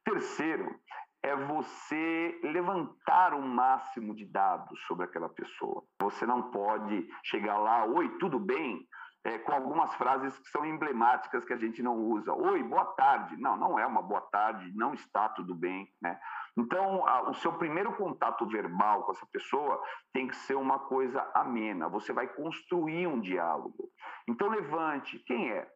Terceiro, 0.04 0.80
é 1.22 1.36
você 1.36 2.40
levantar 2.44 3.34
o 3.34 3.42
máximo 3.42 4.16
de 4.16 4.26
dados 4.26 4.80
sobre 4.86 5.06
aquela 5.06 5.30
pessoa. 5.30 5.84
Você 6.02 6.26
não 6.26 6.50
pode 6.50 7.08
chegar 7.24 7.58
lá, 7.58 7.86
oi, 7.86 8.10
tudo 8.18 8.40
bem? 8.40 8.88
É, 9.26 9.38
com 9.38 9.52
algumas 9.52 9.94
frases 9.96 10.38
que 10.40 10.48
são 10.50 10.66
emblemáticas 10.66 11.44
que 11.44 11.52
a 11.52 11.58
gente 11.58 11.84
não 11.84 11.98
usa. 11.98 12.34
Oi, 12.34 12.64
boa 12.64 12.86
tarde. 12.86 13.36
Não, 13.36 13.58
não 13.58 13.78
é 13.78 13.86
uma 13.86 14.02
boa 14.02 14.22
tarde, 14.22 14.72
não 14.74 14.94
está 14.94 15.28
tudo 15.28 15.54
bem. 15.54 15.94
Né? 16.02 16.18
Então, 16.58 17.06
a, 17.06 17.30
o 17.30 17.34
seu 17.34 17.52
primeiro 17.54 17.94
contato 17.98 18.48
verbal 18.48 19.04
com 19.04 19.12
essa 19.12 19.26
pessoa 19.26 19.84
tem 20.14 20.26
que 20.30 20.36
ser 20.38 20.56
uma 20.56 20.80
coisa 20.80 21.30
amena. 21.34 21.90
Você 21.90 22.14
vai 22.14 22.28
construir 22.30 23.08
um 23.08 23.20
diálogo. 23.20 23.92
Então, 24.26 24.48
levante. 24.48 25.20
Quem 25.20 25.52
é? 25.52 25.70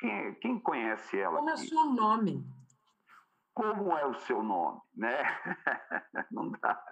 Quem, 0.00 0.10
é? 0.10 0.32
Quem 0.36 0.58
conhece 0.58 1.18
ela? 1.20 1.36
Como 1.36 1.50
é 1.50 1.54
o 1.54 1.58
seu 1.58 1.84
nome? 1.84 2.42
Como 3.54 3.96
é 3.96 4.06
o 4.06 4.14
seu 4.14 4.42
nome, 4.42 4.80
né? 4.96 5.18
Não 6.30 6.50
dá. 6.50 6.82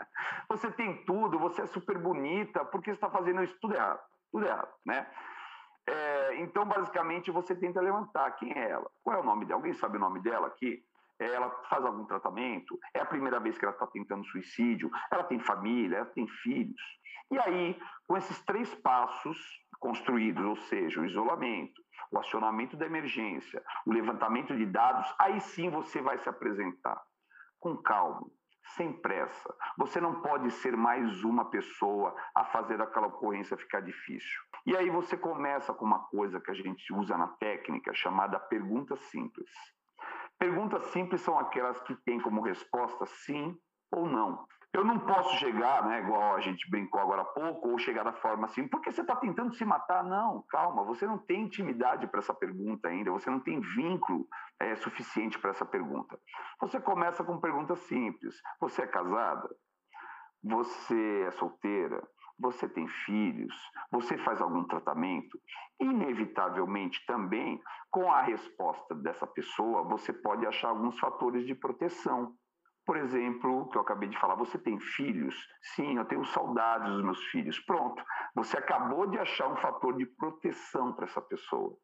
Você 0.48 0.70
tem 0.72 1.04
tudo, 1.04 1.38
você 1.38 1.62
é 1.62 1.66
super 1.66 1.98
bonita, 1.98 2.64
por 2.64 2.82
que 2.82 2.90
você 2.90 2.96
está 2.96 3.10
fazendo 3.10 3.42
isso 3.42 3.56
tudo 3.60 3.74
errado? 3.74 4.00
Tudo 4.30 4.46
errado, 4.46 4.72
né? 4.84 5.06
É, 5.86 6.36
então, 6.40 6.64
basicamente, 6.64 7.30
você 7.30 7.54
tenta 7.54 7.80
levantar 7.80 8.30
quem 8.32 8.52
é 8.52 8.70
ela. 8.70 8.90
Qual 9.02 9.16
é 9.16 9.20
o 9.20 9.24
nome 9.24 9.44
dela? 9.44 9.58
Alguém 9.58 9.72
sabe 9.72 9.96
o 9.96 10.00
nome 10.00 10.20
dela 10.20 10.46
aqui? 10.46 10.84
É, 11.18 11.34
ela 11.34 11.50
faz 11.68 11.84
algum 11.84 12.04
tratamento? 12.04 12.78
É 12.94 13.00
a 13.00 13.06
primeira 13.06 13.40
vez 13.40 13.58
que 13.58 13.64
ela 13.64 13.74
está 13.74 13.86
tentando 13.86 14.24
suicídio? 14.26 14.90
Ela 15.10 15.24
tem 15.24 15.38
família? 15.38 15.98
Ela 15.98 16.06
tem 16.06 16.28
filhos? 16.28 16.80
E 17.30 17.38
aí, 17.38 17.80
com 18.06 18.16
esses 18.16 18.42
três 18.44 18.74
passos 18.76 19.38
construídos, 19.78 20.44
ou 20.44 20.56
seja, 20.56 21.00
o 21.00 21.06
isolamento, 21.06 21.82
o 22.10 22.18
acionamento 22.18 22.76
da 22.76 22.86
emergência, 22.86 23.62
o 23.86 23.92
levantamento 23.92 24.56
de 24.56 24.66
dados, 24.66 25.12
aí 25.18 25.40
sim 25.40 25.70
você 25.70 26.02
vai 26.02 26.18
se 26.18 26.28
apresentar 26.28 27.00
com 27.60 27.76
calma, 27.76 28.26
sem 28.76 28.92
pressa. 28.92 29.54
Você 29.76 30.00
não 30.00 30.20
pode 30.22 30.50
ser 30.50 30.76
mais 30.76 31.22
uma 31.24 31.50
pessoa 31.50 32.14
a 32.34 32.44
fazer 32.44 32.80
aquela 32.80 33.08
ocorrência 33.08 33.56
ficar 33.56 33.80
difícil. 33.80 34.40
E 34.66 34.76
aí 34.76 34.90
você 34.90 35.16
começa 35.16 35.72
com 35.72 35.84
uma 35.84 36.00
coisa 36.06 36.40
que 36.40 36.50
a 36.50 36.54
gente 36.54 36.92
usa 36.92 37.16
na 37.16 37.28
técnica 37.28 37.94
chamada 37.94 38.38
pergunta 38.38 38.96
simples. 38.96 39.50
Perguntas 40.38 40.84
simples 40.84 41.20
são 41.20 41.38
aquelas 41.38 41.80
que 41.82 41.94
têm 41.94 42.20
como 42.20 42.40
resposta 42.40 43.04
sim 43.06 43.56
ou 43.92 44.06
não. 44.06 44.46
Eu 44.72 44.84
não 44.84 45.00
posso 45.00 45.36
chegar, 45.38 45.84
né, 45.84 45.98
igual 45.98 46.36
a 46.36 46.40
gente 46.40 46.70
brincou 46.70 47.00
agora 47.00 47.22
há 47.22 47.24
pouco, 47.24 47.70
ou 47.70 47.78
chegar 47.78 48.04
da 48.04 48.12
forma 48.12 48.46
assim, 48.46 48.68
porque 48.68 48.92
você 48.92 49.00
está 49.00 49.16
tentando 49.16 49.52
se 49.54 49.64
matar? 49.64 50.04
Não, 50.04 50.44
calma, 50.48 50.84
você 50.84 51.06
não 51.06 51.18
tem 51.18 51.42
intimidade 51.42 52.06
para 52.06 52.20
essa 52.20 52.32
pergunta 52.32 52.88
ainda, 52.88 53.10
você 53.10 53.28
não 53.28 53.40
tem 53.40 53.60
vínculo 53.60 54.28
é, 54.60 54.76
suficiente 54.76 55.40
para 55.40 55.50
essa 55.50 55.66
pergunta. 55.66 56.16
Você 56.60 56.80
começa 56.80 57.24
com 57.24 57.40
perguntas 57.40 57.80
simples: 57.80 58.40
Você 58.60 58.82
é 58.82 58.86
casada? 58.86 59.48
Você 60.42 61.24
é 61.26 61.30
solteira? 61.32 62.00
Você 62.38 62.68
tem 62.68 62.86
filhos? 63.04 63.54
Você 63.90 64.16
faz 64.18 64.40
algum 64.40 64.64
tratamento? 64.64 65.38
Inevitavelmente 65.80 67.04
também, 67.06 67.60
com 67.90 68.10
a 68.10 68.22
resposta 68.22 68.94
dessa 68.94 69.26
pessoa, 69.26 69.82
você 69.82 70.12
pode 70.12 70.46
achar 70.46 70.68
alguns 70.68 70.98
fatores 70.98 71.44
de 71.44 71.54
proteção 71.54 72.34
Por 72.86 72.96
exemplo, 72.96 73.68
que 73.68 73.76
eu 73.76 73.82
acabei 73.82 74.08
de 74.08 74.18
falar, 74.18 74.34
você 74.34 74.58
tem 74.58 74.78
filhos? 74.80 75.34
Sim, 75.62 75.96
eu 75.96 76.04
tenho 76.04 76.24
saudades 76.24 76.90
dos 76.90 77.04
meus 77.04 77.22
filhos. 77.26 77.58
Pronto, 77.60 78.02
você 78.34 78.56
acabou 78.58 79.06
de 79.06 79.18
achar 79.18 79.48
um 79.48 79.56
fator 79.56 79.96
de 79.96 80.06
proteção 80.06 80.92
para 80.92 81.04
essa 81.04 81.20
pessoa. 81.20 81.76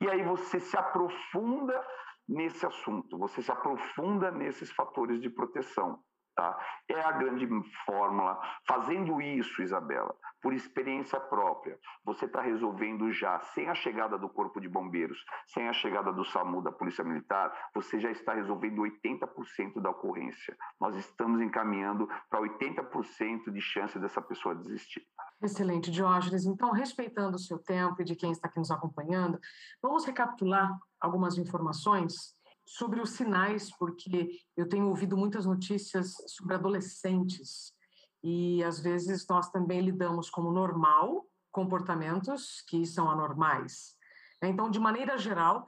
E 0.00 0.08
aí 0.08 0.22
você 0.22 0.60
se 0.60 0.76
aprofunda 0.76 1.84
nesse 2.28 2.64
assunto, 2.64 3.18
você 3.18 3.42
se 3.42 3.50
aprofunda 3.50 4.30
nesses 4.30 4.70
fatores 4.72 5.20
de 5.20 5.28
proteção. 5.30 5.98
Tá? 6.34 6.58
É 6.88 7.00
a 7.00 7.12
grande 7.12 7.46
fórmula. 7.84 8.40
Fazendo 8.66 9.20
isso, 9.20 9.62
Isabela, 9.62 10.14
por 10.40 10.54
experiência 10.54 11.20
própria, 11.20 11.78
você 12.04 12.24
está 12.24 12.40
resolvendo 12.40 13.12
já, 13.12 13.38
sem 13.40 13.68
a 13.68 13.74
chegada 13.74 14.18
do 14.18 14.28
Corpo 14.28 14.60
de 14.60 14.68
Bombeiros, 14.68 15.22
sem 15.46 15.68
a 15.68 15.72
chegada 15.72 16.12
do 16.12 16.24
SAMU, 16.24 16.62
da 16.62 16.72
Polícia 16.72 17.04
Militar, 17.04 17.52
você 17.74 18.00
já 18.00 18.10
está 18.10 18.32
resolvendo 18.34 18.82
80% 18.82 19.80
da 19.80 19.90
ocorrência. 19.90 20.56
Nós 20.80 20.96
estamos 20.96 21.40
encaminhando 21.40 22.08
para 22.30 22.40
80% 22.40 23.52
de 23.52 23.60
chance 23.60 23.98
dessa 23.98 24.22
pessoa 24.22 24.54
desistir. 24.54 25.06
Excelente, 25.42 25.90
Diógenes. 25.90 26.46
Então, 26.46 26.72
respeitando 26.72 27.36
o 27.36 27.40
seu 27.40 27.58
tempo 27.58 28.00
e 28.00 28.04
de 28.04 28.16
quem 28.16 28.32
está 28.32 28.48
aqui 28.48 28.58
nos 28.58 28.70
acompanhando, 28.70 29.38
vamos 29.82 30.04
recapitular 30.04 30.70
algumas 31.00 31.36
informações 31.36 32.34
sobre 32.72 33.00
os 33.00 33.10
sinais, 33.10 33.70
porque 33.76 34.30
eu 34.56 34.66
tenho 34.66 34.88
ouvido 34.88 35.14
muitas 35.14 35.44
notícias 35.44 36.14
sobre 36.26 36.54
adolescentes 36.54 37.74
e 38.22 38.64
às 38.64 38.80
vezes 38.80 39.26
nós 39.28 39.50
também 39.50 39.82
lidamos 39.82 40.30
como 40.30 40.50
normal 40.50 41.26
comportamentos 41.50 42.62
que 42.66 42.86
são 42.86 43.10
anormais. 43.10 43.94
Então, 44.42 44.70
de 44.70 44.80
maneira 44.80 45.18
geral, 45.18 45.66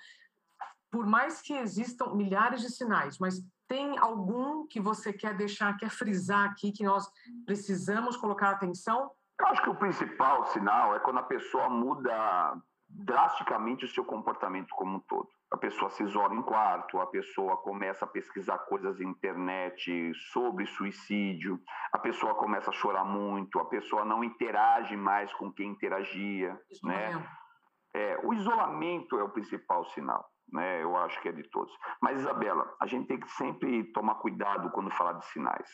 por 0.90 1.04
mais 1.04 1.42
que 1.42 1.52
existam 1.52 2.14
milhares 2.14 2.62
de 2.62 2.70
sinais, 2.70 3.18
mas 3.18 3.44
tem 3.68 3.98
algum 3.98 4.66
que 4.66 4.80
você 4.80 5.12
quer 5.12 5.36
deixar, 5.36 5.76
quer 5.76 5.90
frisar 5.90 6.48
aqui 6.50 6.72
que 6.72 6.84
nós 6.84 7.06
precisamos 7.44 8.16
colocar 8.16 8.50
atenção? 8.50 9.10
Eu 9.38 9.46
acho 9.48 9.62
que 9.62 9.70
o 9.70 9.74
principal 9.74 10.46
sinal 10.46 10.94
é 10.94 11.00
quando 11.00 11.18
a 11.18 11.22
pessoa 11.22 11.68
muda 11.68 12.56
drasticamente 12.88 13.84
o 13.84 13.88
seu 13.88 14.04
comportamento 14.04 14.74
como 14.74 14.96
um 14.96 15.00
todo. 15.00 15.28
A 15.54 15.56
pessoa 15.56 15.88
se 15.88 16.02
isola 16.02 16.34
em 16.34 16.42
quarto, 16.42 17.00
a 17.00 17.06
pessoa 17.06 17.56
começa 17.58 18.04
a 18.04 18.08
pesquisar 18.08 18.58
coisas 18.58 18.98
na 18.98 19.08
internet 19.08 20.12
sobre 20.32 20.66
suicídio, 20.66 21.60
a 21.92 21.98
pessoa 21.98 22.34
começa 22.34 22.70
a 22.70 22.72
chorar 22.72 23.04
muito, 23.04 23.60
a 23.60 23.64
pessoa 23.64 24.04
não 24.04 24.24
interage 24.24 24.96
mais 24.96 25.32
com 25.34 25.52
quem 25.52 25.70
interagia, 25.70 26.60
Isso 26.68 26.84
né? 26.84 27.24
É, 27.94 28.18
o 28.24 28.34
isolamento 28.34 29.16
é 29.16 29.22
o 29.22 29.28
principal 29.28 29.84
sinal, 29.90 30.28
né? 30.52 30.82
Eu 30.82 30.96
acho 30.96 31.22
que 31.22 31.28
é 31.28 31.32
de 31.32 31.44
todos. 31.44 31.72
Mas 32.02 32.18
Isabela, 32.18 32.74
a 32.80 32.86
gente 32.88 33.06
tem 33.06 33.20
que 33.20 33.30
sempre 33.30 33.84
tomar 33.92 34.16
cuidado 34.16 34.72
quando 34.72 34.90
falar 34.90 35.12
de 35.12 35.26
sinais, 35.26 35.70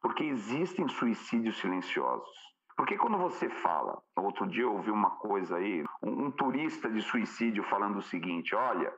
porque 0.00 0.22
existem 0.22 0.86
suicídios 0.86 1.58
silenciosos. 1.58 2.54
Porque 2.76 2.96
quando 2.96 3.18
você 3.18 3.48
fala, 3.48 4.00
outro 4.16 4.46
dia 4.46 4.62
eu 4.62 4.74
ouvi 4.74 4.92
uma 4.92 5.10
coisa 5.10 5.56
aí, 5.56 5.84
um, 6.00 6.26
um 6.26 6.30
turista 6.30 6.88
de 6.88 7.02
suicídio 7.02 7.64
falando 7.64 7.98
o 7.98 8.02
seguinte: 8.02 8.54
olha, 8.54 8.92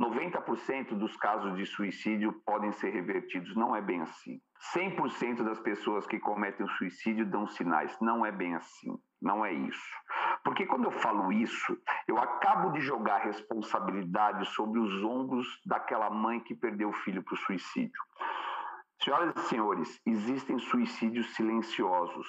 90% 0.00 0.94
dos 0.94 1.16
casos 1.16 1.56
de 1.56 1.66
suicídio 1.66 2.32
podem 2.44 2.72
ser 2.72 2.90
revertidos. 2.90 3.54
Não 3.56 3.74
é 3.74 3.80
bem 3.80 4.02
assim. 4.02 4.40
100% 4.74 5.42
das 5.42 5.58
pessoas 5.60 6.06
que 6.06 6.18
cometem 6.18 6.66
suicídio 6.68 7.26
dão 7.26 7.46
sinais. 7.46 7.96
Não 8.00 8.24
é 8.24 8.30
bem 8.30 8.54
assim. 8.54 8.98
Não 9.20 9.44
é 9.44 9.52
isso. 9.52 9.94
Porque 10.44 10.66
quando 10.66 10.84
eu 10.84 10.90
falo 10.90 11.32
isso, 11.32 11.78
eu 12.06 12.18
acabo 12.18 12.70
de 12.72 12.80
jogar 12.80 13.18
responsabilidade 13.18 14.46
sobre 14.50 14.78
os 14.78 15.02
ombros 15.02 15.60
daquela 15.64 16.10
mãe 16.10 16.40
que 16.40 16.54
perdeu 16.54 16.90
o 16.90 16.92
filho 16.92 17.22
para 17.22 17.34
o 17.34 17.38
suicídio. 17.38 18.00
Senhoras 19.02 19.34
e 19.36 19.48
senhores, 19.48 20.00
existem 20.06 20.58
suicídios 20.58 21.34
silenciosos 21.34 22.26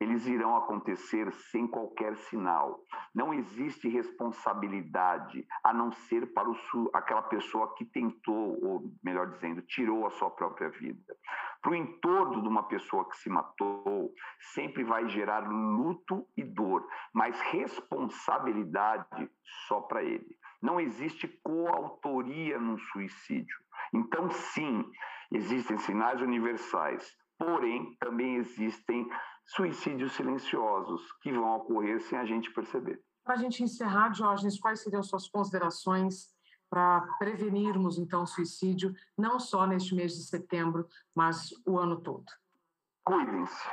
eles 0.00 0.26
irão 0.26 0.56
acontecer 0.56 1.32
sem 1.50 1.66
qualquer 1.66 2.16
sinal. 2.16 2.80
Não 3.14 3.34
existe 3.34 3.88
responsabilidade 3.88 5.46
a 5.64 5.72
não 5.72 5.90
ser 5.90 6.32
para 6.32 6.48
o, 6.48 6.56
aquela 6.94 7.22
pessoa 7.22 7.74
que 7.74 7.84
tentou, 7.84 8.64
ou 8.64 8.92
melhor 9.02 9.28
dizendo, 9.30 9.60
tirou 9.62 10.06
a 10.06 10.10
sua 10.10 10.30
própria 10.30 10.70
vida. 10.70 11.16
Para 11.60 11.72
o 11.72 11.74
entorno 11.74 12.40
de 12.40 12.48
uma 12.48 12.62
pessoa 12.62 13.08
que 13.08 13.16
se 13.16 13.28
matou, 13.28 14.14
sempre 14.54 14.84
vai 14.84 15.08
gerar 15.08 15.40
luto 15.48 16.26
e 16.36 16.44
dor, 16.44 16.86
mas 17.12 17.40
responsabilidade 17.40 19.28
só 19.66 19.80
para 19.80 20.04
ele. 20.04 20.38
Não 20.62 20.80
existe 20.80 21.26
coautoria 21.42 22.58
num 22.58 22.78
suicídio. 22.78 23.56
Então, 23.92 24.30
sim, 24.30 24.84
existem 25.32 25.78
sinais 25.78 26.20
universais, 26.20 27.16
porém, 27.38 27.96
também 27.98 28.36
existem 28.36 29.08
suicídios 29.48 30.12
silenciosos 30.12 31.12
que 31.22 31.32
vão 31.32 31.56
ocorrer 31.56 32.00
sem 32.00 32.18
a 32.18 32.24
gente 32.24 32.50
perceber. 32.52 33.02
Para 33.24 33.34
a 33.34 33.38
gente 33.38 33.62
encerrar, 33.62 34.10
Diógenes, 34.10 34.58
quais 34.58 34.80
seriam 34.80 35.02
suas 35.02 35.28
considerações 35.28 36.34
para 36.70 37.00
prevenirmos, 37.18 37.98
então, 37.98 38.22
o 38.22 38.26
suicídio, 38.26 38.94
não 39.16 39.40
só 39.40 39.66
neste 39.66 39.94
mês 39.94 40.12
de 40.12 40.22
setembro, 40.24 40.86
mas 41.14 41.50
o 41.66 41.78
ano 41.78 42.00
todo? 42.00 42.26
Cuidem-se. 43.04 43.68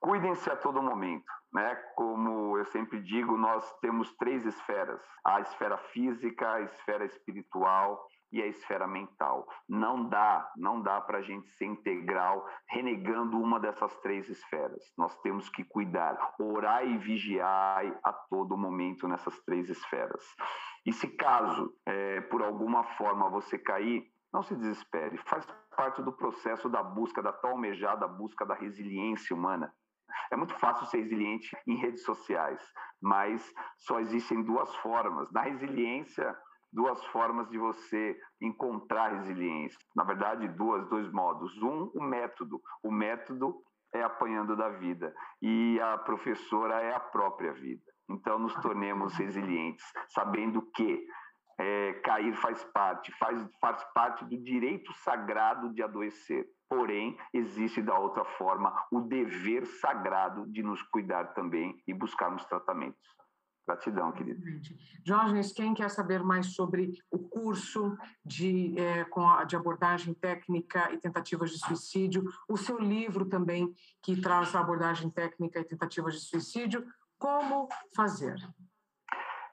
Cuidem-se 0.00 0.50
a 0.50 0.56
todo 0.56 0.82
momento. 0.82 1.30
Né? 1.52 1.74
Como 1.94 2.56
eu 2.56 2.64
sempre 2.66 3.02
digo, 3.02 3.36
nós 3.36 3.70
temos 3.80 4.10
três 4.16 4.44
esferas: 4.46 5.02
a 5.24 5.40
esfera 5.40 5.76
física, 5.92 6.50
a 6.50 6.62
esfera 6.62 7.04
espiritual 7.04 8.08
e 8.32 8.42
a 8.42 8.46
esfera 8.46 8.86
mental. 8.86 9.46
Não 9.68 10.08
dá, 10.08 10.50
não 10.56 10.80
dá 10.80 11.00
para 11.00 11.18
a 11.18 11.22
gente 11.22 11.48
ser 11.50 11.66
integral 11.66 12.48
renegando 12.68 13.38
uma 13.38 13.60
dessas 13.60 13.94
três 13.98 14.28
esferas. 14.28 14.82
Nós 14.96 15.14
temos 15.20 15.48
que 15.50 15.62
cuidar, 15.64 16.34
orar 16.38 16.86
e 16.86 16.96
vigiar 16.98 18.00
a 18.02 18.12
todo 18.12 18.56
momento 18.56 19.06
nessas 19.06 19.38
três 19.44 19.68
esferas. 19.68 20.24
E 20.86 20.92
se 20.92 21.08
caso, 21.08 21.72
é, 21.86 22.20
por 22.22 22.42
alguma 22.42 22.82
forma, 22.82 23.28
você 23.28 23.58
cair, 23.58 24.10
não 24.32 24.42
se 24.42 24.56
desespere. 24.56 25.18
Faz 25.18 25.46
parte 25.76 26.02
do 26.02 26.12
processo 26.12 26.68
da 26.68 26.82
busca, 26.82 27.22
da 27.22 27.32
tão 27.32 27.50
almejada 27.50 28.08
busca 28.08 28.46
da 28.46 28.54
resiliência 28.54 29.36
humana. 29.36 29.72
É 30.30 30.36
muito 30.36 30.54
fácil 30.54 30.86
ser 30.86 30.98
resiliente 30.98 31.54
em 31.66 31.76
redes 31.76 32.04
sociais, 32.04 32.60
mas 33.00 33.52
só 33.78 34.00
existem 34.00 34.42
duas 34.42 34.74
formas. 34.76 35.30
Na 35.30 35.42
resiliência, 35.42 36.36
duas 36.72 37.04
formas 37.06 37.48
de 37.50 37.58
você 37.58 38.18
encontrar 38.40 39.12
resiliência. 39.12 39.78
Na 39.94 40.04
verdade, 40.04 40.48
duas, 40.48 40.88
dois 40.88 41.10
modos. 41.12 41.56
Um, 41.62 41.90
o 41.94 42.02
método. 42.02 42.60
O 42.82 42.90
método 42.90 43.54
é 43.94 44.02
apanhando 44.02 44.56
da 44.56 44.70
vida 44.70 45.14
e 45.40 45.78
a 45.80 45.98
professora 45.98 46.80
é 46.80 46.94
a 46.94 47.00
própria 47.00 47.52
vida. 47.52 47.82
Então, 48.08 48.38
nos 48.38 48.54
tornemos 48.54 49.14
resilientes, 49.14 49.84
sabendo 50.08 50.62
que 50.74 51.06
é, 51.58 51.92
cair 52.04 52.34
faz 52.36 52.64
parte, 52.64 53.12
faz, 53.18 53.46
faz 53.60 53.84
parte 53.94 54.24
do 54.24 54.42
direito 54.42 54.92
sagrado 55.04 55.72
de 55.72 55.82
adoecer. 55.82 56.46
Porém, 56.68 57.16
existe 57.34 57.82
da 57.82 57.98
outra 57.98 58.24
forma 58.24 58.74
o 58.90 59.00
dever 59.02 59.66
sagrado 59.66 60.50
de 60.50 60.62
nos 60.62 60.82
cuidar 60.84 61.34
também 61.34 61.80
e 61.86 61.92
buscarmos 61.92 62.44
tratamentos. 62.46 63.21
Gratidão, 63.66 64.10
querido. 64.10 64.42
Diógenes, 65.04 65.52
quem 65.52 65.72
quer 65.72 65.88
saber 65.88 66.22
mais 66.22 66.54
sobre 66.54 66.92
o 67.10 67.18
curso 67.18 67.96
de, 68.24 68.76
é, 68.78 69.04
com 69.04 69.26
a, 69.26 69.44
de 69.44 69.54
abordagem 69.54 70.12
técnica 70.14 70.92
e 70.92 70.98
tentativas 70.98 71.50
de 71.50 71.58
suicídio, 71.58 72.24
o 72.48 72.56
seu 72.56 72.78
livro 72.78 73.24
também, 73.24 73.72
que 74.02 74.20
traz 74.20 74.54
a 74.54 74.60
abordagem 74.60 75.08
técnica 75.10 75.60
e 75.60 75.64
tentativas 75.64 76.14
de 76.14 76.20
suicídio, 76.20 76.84
como 77.18 77.68
fazer? 77.94 78.36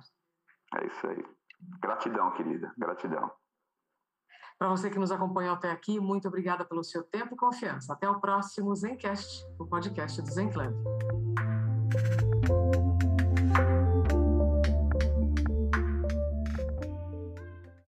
É 0.76 0.86
isso 0.86 1.06
aí. 1.06 1.24
Gratidão, 1.80 2.30
querida. 2.32 2.72
Gratidão. 2.78 3.30
Para 4.58 4.68
você 4.68 4.90
que 4.90 4.98
nos 4.98 5.10
acompanhou 5.10 5.54
até 5.54 5.70
aqui, 5.70 6.00
muito 6.00 6.28
obrigada 6.28 6.64
pelo 6.64 6.84
seu 6.84 7.02
tempo 7.02 7.34
e 7.34 7.38
confiança. 7.38 7.92
Até 7.92 8.08
o 8.08 8.20
próximo 8.20 8.74
Zencast, 8.74 9.44
o 9.58 9.66
podcast 9.66 10.20
do 10.20 10.30
Zen 10.30 10.50
Club. 10.50 10.74